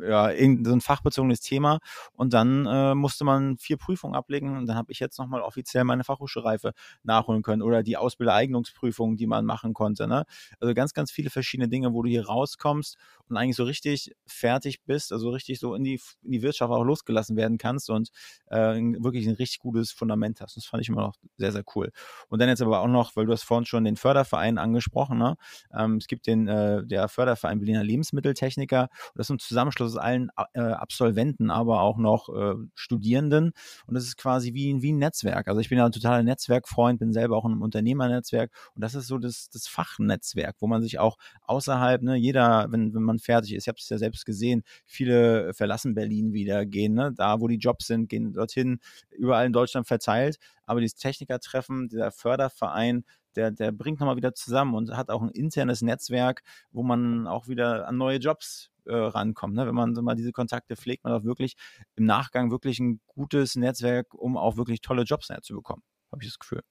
[0.00, 1.78] ja, irgendein so ein fachbezogenes Thema.
[2.12, 5.84] Und dann äh, musste man vier Prüfungen ablegen und dann habe ich jetzt nochmal offiziell
[5.84, 6.72] meine Fachhochschulreife
[7.02, 10.06] nachholen können oder die Ausbildereignungsprüfung, die man machen konnte.
[10.06, 10.24] Ne?
[10.60, 12.96] Also ganz, ganz viele verschiedene Dinge, wo du hier rauskommst
[13.28, 16.84] und eigentlich so richtig fertig bist, also richtig so in die, in die Wirtschaft auch
[16.84, 18.10] losgelassen werden kannst und
[18.46, 20.56] äh, wirklich ein richtig gutes Fundament hast.
[20.56, 21.90] Das fand ich immer noch sehr, sehr cool.
[22.28, 25.36] Und dann jetzt aber auch noch, weil du hast vorhin schon den Förderverein angesprochen, ne?
[25.76, 29.38] ähm, es gibt den äh, der Förderverein Berliner Lebensmitteltechniker und das ist ein
[29.68, 33.52] Zusammenschluss aus allen äh, Absolventen, aber auch noch äh, Studierenden.
[33.86, 35.48] Und das ist quasi wie, wie ein Netzwerk.
[35.48, 38.50] Also ich bin ja ein totaler Netzwerkfreund, bin selber auch in Unternehmernetzwerk.
[38.74, 42.94] Und das ist so das, das Fachnetzwerk, wo man sich auch außerhalb, ne, jeder, wenn,
[42.94, 46.94] wenn man fertig ist, ich habe es ja selbst gesehen, viele verlassen Berlin wieder, gehen,
[46.94, 51.88] ne, da wo die Jobs sind, gehen dorthin, überall in Deutschland verteilt, aber dieses Technikertreffen,
[51.88, 53.04] dieser Förderverein,
[53.36, 56.42] der, der bringt nochmal wieder zusammen und hat auch ein internes Netzwerk,
[56.72, 59.54] wo man auch wieder an neue Jobs äh, rankommt.
[59.54, 59.66] Ne?
[59.66, 61.54] Wenn man so mal diese Kontakte pflegt, man auch wirklich
[61.96, 65.82] im Nachgang wirklich ein gutes Netzwerk, um auch wirklich tolle Jobs zu bekommen.
[66.10, 66.62] Habe ich das Gefühl.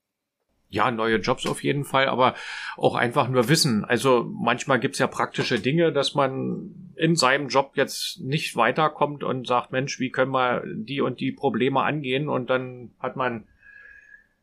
[0.70, 2.36] Ja, neue Jobs auf jeden Fall, aber
[2.76, 3.86] auch einfach nur Wissen.
[3.86, 9.48] Also manchmal gibt's ja praktische Dinge, dass man in seinem Job jetzt nicht weiterkommt und
[9.48, 12.28] sagt, Mensch, wie können wir die und die Probleme angehen?
[12.28, 13.48] Und dann hat man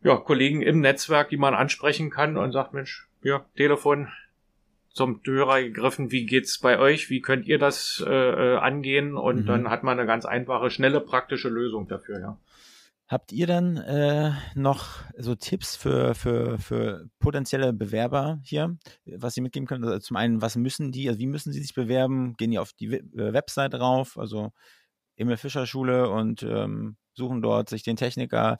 [0.02, 4.08] ja Kollegen im Netzwerk, die man ansprechen kann und sagt, Mensch, ja, Telefon
[4.94, 7.10] zum Hörer gegriffen, wie geht's bei euch?
[7.10, 9.16] Wie könnt ihr das äh, äh, angehen?
[9.16, 9.46] Und Mhm.
[9.46, 12.40] dann hat man eine ganz einfache, schnelle, praktische Lösung dafür, ja.
[13.06, 14.86] Habt ihr dann äh, noch
[15.18, 19.84] so Tipps für, für, für potenzielle Bewerber hier, was Sie mitgeben können?
[19.84, 22.34] Also zum einen, was müssen die, also wie müssen sie sich bewerben?
[22.38, 24.52] Gehen die auf die äh, Website drauf, also
[25.16, 28.58] Emil Fischer Schule und ähm, suchen dort sich den Techniker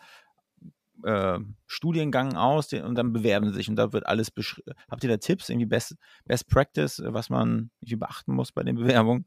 [1.03, 4.73] äh, Studiengang aus den, und dann bewerben sie sich und da wird alles beschrieben.
[4.91, 9.27] Habt ihr da Tipps, irgendwie Best, Best Practice, was man beachten muss bei den Bewerbungen?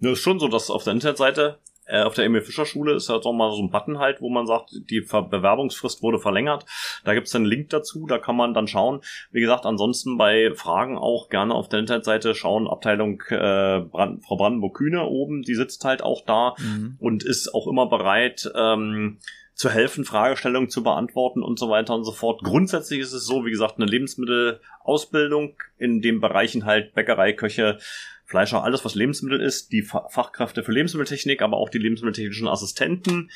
[0.00, 3.08] Ja, ist schon so, dass auf der Internetseite, äh, auf der Emil Fischer Schule ist
[3.08, 6.66] halt auch mal so ein Button halt, wo man sagt, die Ver Bewerbungsfrist wurde verlängert.
[7.04, 9.00] Da gibt's einen Link dazu, da kann man dann schauen.
[9.30, 12.66] Wie gesagt, ansonsten bei Fragen auch gerne auf der Internetseite schauen.
[12.66, 16.96] Abteilung äh, Brand Frau Brandenburg-Kühne oben, die sitzt halt auch da Mhm.
[16.98, 19.18] und ist auch immer bereit, ähm,
[19.56, 22.42] zu helfen, Fragestellungen zu beantworten und so weiter und so fort.
[22.42, 27.78] Grundsätzlich ist es so, wie gesagt, eine Lebensmittelausbildung in den Bereichen halt Bäckerei, Köche,
[28.26, 33.30] Fleischer, alles was Lebensmittel ist, die Fa Fachkräfte für Lebensmitteltechnik, aber auch die lebensmitteltechnischen Assistenten,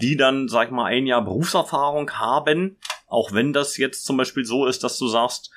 [0.00, 4.46] die dann, sag ich mal, ein Jahr Berufserfahrung haben, auch wenn das jetzt zum Beispiel
[4.46, 5.50] so ist, dass du sagst,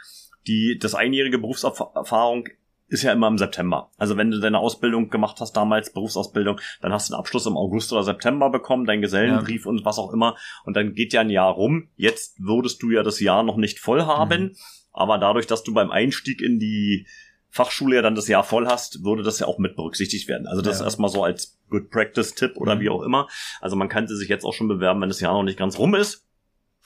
[0.47, 2.49] die, das einjährige Berufserfahrung
[2.89, 3.91] ist ja immer im September.
[3.97, 7.55] Also wenn du deine Ausbildung gemacht hast, damals Berufsausbildung, dann hast du einen Abschluss im
[7.55, 9.69] August oder September bekommen, deinen Gesellenbrief ja.
[9.69, 10.35] und was auch immer.
[10.65, 11.89] Und dann geht ja ein Jahr rum.
[11.95, 14.41] Jetzt würdest du ja das Jahr noch nicht voll haben.
[14.41, 14.55] Mhm.
[14.91, 17.07] Aber dadurch, dass du beim Einstieg in die
[17.51, 20.47] Fachschule ja dann das Jahr voll hast, würde das ja auch mit berücksichtigt werden.
[20.47, 20.85] Also das ja.
[20.85, 22.79] erstmal so als Good Practice Tipp oder mhm.
[22.81, 23.27] wie auch immer.
[23.61, 25.95] Also man könnte sich jetzt auch schon bewerben, wenn das Jahr noch nicht ganz rum
[25.95, 26.25] ist.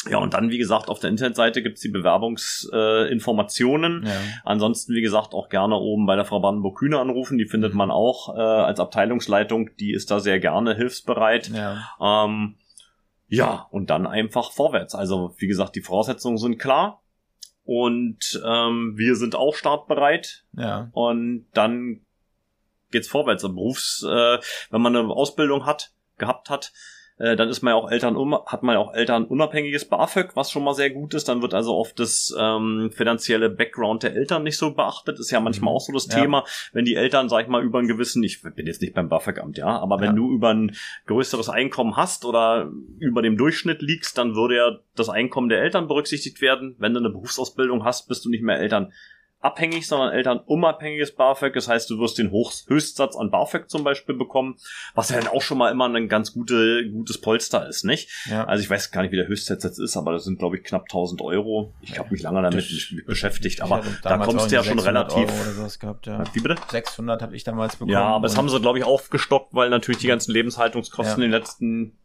[0.10, 4.04] Ja, und dann, wie gesagt, auf der Internetseite gibt's die Bewerbungsinformationen.
[4.04, 4.16] Äh, ja.
[4.44, 7.38] Ansonsten, wie gesagt, auch gerne oben bei der Frau Brandenburg-Kühne anrufen.
[7.38, 7.78] Die findet mhm.
[7.78, 9.70] man auch äh, als Abteilungsleitung.
[9.78, 11.50] Die ist da sehr gerne hilfsbereit.
[11.50, 11.88] Ja.
[12.02, 12.58] Ähm,
[13.28, 14.94] ja, und dann einfach vorwärts.
[14.94, 17.02] Also, wie gesagt, die Voraussetzungen sind klar.
[17.64, 20.44] Und ähm, wir sind auch startbereit.
[20.52, 20.89] Ja.
[20.91, 22.02] Und dann
[22.91, 23.46] geht's vorwärts.
[23.46, 24.38] Im Berufs, äh,
[24.70, 26.74] wenn man eine Ausbildung hat, gehabt hat,
[27.18, 30.64] äh, dann ist man ja auch Eltern hat man ja auch elternunabhängiges BAföG, was schon
[30.64, 31.30] mal sehr gut ist.
[31.30, 35.20] Dann wird also oft das ähm, finanzielle Background der Eltern nicht so beachtet.
[35.20, 35.76] Ist ja manchmal mhm.
[35.76, 36.20] auch so das ja.
[36.20, 39.09] Thema, wenn die Eltern, sag ich mal, über einen gewissen, ich bin jetzt nicht beim
[39.09, 40.14] BAföG-Amt, ja, aber wenn ja.
[40.14, 45.09] du über ein größeres Einkommen hast oder über dem Durchschnitt liegst, dann würde ja das
[45.09, 46.76] Einkommen der Eltern berücksichtigt werden.
[46.80, 48.91] Wenn du eine Berufsausbildung hast, bist du nicht mehr Eltern
[49.44, 51.54] abhängig, sondern Eltern unabhängiges BAföG.
[51.54, 54.56] Das heißt, du wirst den Hoch Höchstsatz an BAföG zum Beispiel bekommen,
[54.96, 58.10] was ja dann auch schon mal immer ein ganz gute, gutes Polster ist, nicht?
[58.30, 58.46] Ja.
[58.46, 60.64] Also ich weiß gar nicht, wie der Höchstsatz jetzt ist, aber das sind, glaube ich,
[60.64, 61.74] knapp 1000 Euro.
[61.82, 65.30] Ich habe mich lange damit das, beschäftigt, aber da kommst du ja schon relativ.
[65.80, 66.24] Gehabt, ja.
[66.34, 66.56] Wie bitte?
[66.70, 67.91] 600 habe ich damals bekommen.
[67.91, 71.26] Ja, aber das haben sie, glaube ich, aufgestockt, weil natürlich die ganzen Lebenshaltungskosten ja.
[71.26, 71.98] in den letzten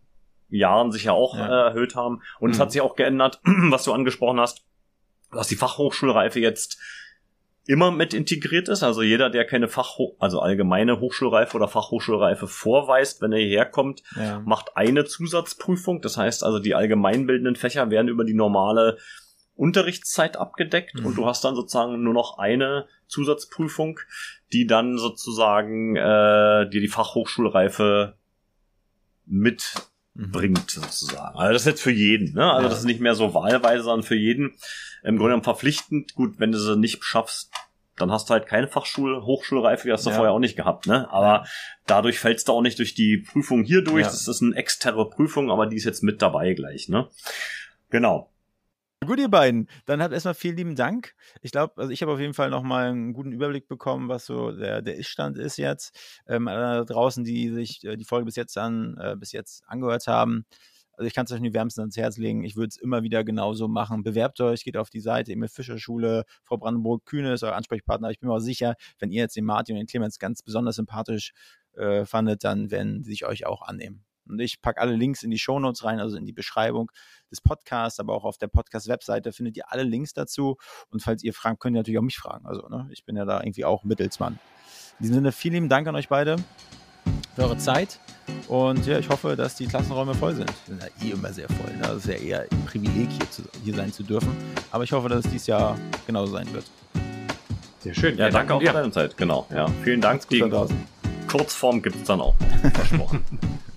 [0.48, 1.46] Jahren sich ja auch ja.
[1.46, 2.22] Äh, erhöht haben.
[2.40, 2.54] Und mhm.
[2.54, 4.64] es hat sich auch geändert, was du angesprochen hast,
[5.30, 6.78] dass die Fachhochschulreife jetzt
[7.68, 8.82] immer mit integriert ist.
[8.82, 14.02] Also jeder, der keine Fachho also allgemeine Hochschulreife oder Fachhochschulreife vorweist, wenn er hierher kommt,
[14.16, 14.40] ja.
[14.40, 16.00] macht eine Zusatzprüfung.
[16.00, 18.96] Das heißt also, die allgemeinbildenden Fächer werden über die normale
[19.54, 21.06] Unterrichtszeit abgedeckt mhm.
[21.06, 24.00] und du hast dann sozusagen nur noch eine Zusatzprüfung,
[24.50, 28.14] die dann sozusagen äh, dir die Fachhochschulreife
[29.26, 29.74] mit
[30.18, 30.32] Mhm.
[30.32, 31.38] bringt, sozusagen.
[31.38, 32.50] Also das ist jetzt für jeden, ne?
[32.50, 32.68] Also ja.
[32.68, 34.56] das ist nicht mehr so wahlweise, sondern für jeden
[35.04, 36.14] im Grunde genommen verpflichtend.
[36.16, 37.52] Gut, wenn du sie nicht schaffst,
[37.96, 40.16] dann hast du halt keine Fachschul Hochschulreife, die hast du ja.
[40.16, 41.08] vorher auch nicht gehabt, ne?
[41.12, 41.46] Aber
[41.86, 44.02] dadurch fällst du auch nicht durch die Prüfung hier durch.
[44.02, 44.10] Ja.
[44.10, 47.08] Das ist eine externe Prüfung, aber die ist jetzt mit dabei gleich, ne?
[47.90, 48.28] Genau.
[49.06, 49.68] Gut, ihr beiden.
[49.86, 51.14] Dann habt erstmal vielen lieben Dank.
[51.40, 54.50] Ich glaube, also ich habe auf jeden Fall nochmal einen guten Überblick bekommen, was so
[54.50, 55.96] der, der Iststand ist jetzt.
[56.26, 60.08] Ähm, da draußen, die sich äh, die Folge bis jetzt an, äh, bis jetzt angehört
[60.08, 60.44] haben.
[60.92, 62.42] Also ich kann es euch nur wärmstens ans Herz legen.
[62.42, 64.02] Ich würde es immer wieder genauso machen.
[64.02, 68.10] Bewerbt euch, geht auf die Seite Emil Fischer Schule, Frau Brandenburg Kühne ist euer Ansprechpartner.
[68.10, 70.74] Ich bin mir auch sicher, wenn ihr jetzt den Martin und den Clemens ganz besonders
[70.74, 71.32] sympathisch
[71.76, 74.07] äh, fandet, dann werden sie sich euch auch annehmen.
[74.28, 76.90] Und ich packe alle Links in die Shownotes rein, also in die Beschreibung
[77.30, 80.56] des Podcasts, aber auch auf der Podcast-Webseite findet ihr alle Links dazu.
[80.90, 82.46] Und falls ihr fragt, könnt ihr natürlich auch mich fragen.
[82.46, 84.38] Also, ne, ich bin ja da irgendwie auch Mittelsmann.
[84.98, 86.36] In diesem Sinne, vielen lieben Dank an euch beide
[87.38, 88.00] für eure Zeit.
[88.48, 90.50] Und ja, ich hoffe, dass die Klassenräume voll sind.
[90.66, 91.72] Die sind ja eh immer sehr voll.
[91.76, 91.82] Ne?
[91.82, 94.36] Das ist ja eher ein Privileg, hier, zu, hier sein zu dürfen.
[94.70, 96.64] Aber ich hoffe, dass es dieses Jahr genauso sein wird.
[97.80, 98.18] Sehr schön.
[98.18, 99.16] Ja, ja danke auch für deine Zeit.
[99.16, 99.46] Genau.
[99.50, 100.28] Ja, vielen Dank.
[100.28, 100.42] Die
[101.28, 102.34] Kurzform gibt es dann auch.
[102.74, 103.24] Versprochen.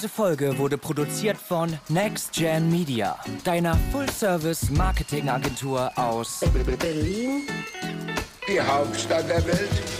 [0.00, 6.40] Diese Folge wurde produziert von Next Gen Media, deiner Full-Service-Marketing-Agentur aus
[6.80, 7.42] Berlin,
[8.48, 9.99] die Hauptstadt der Welt.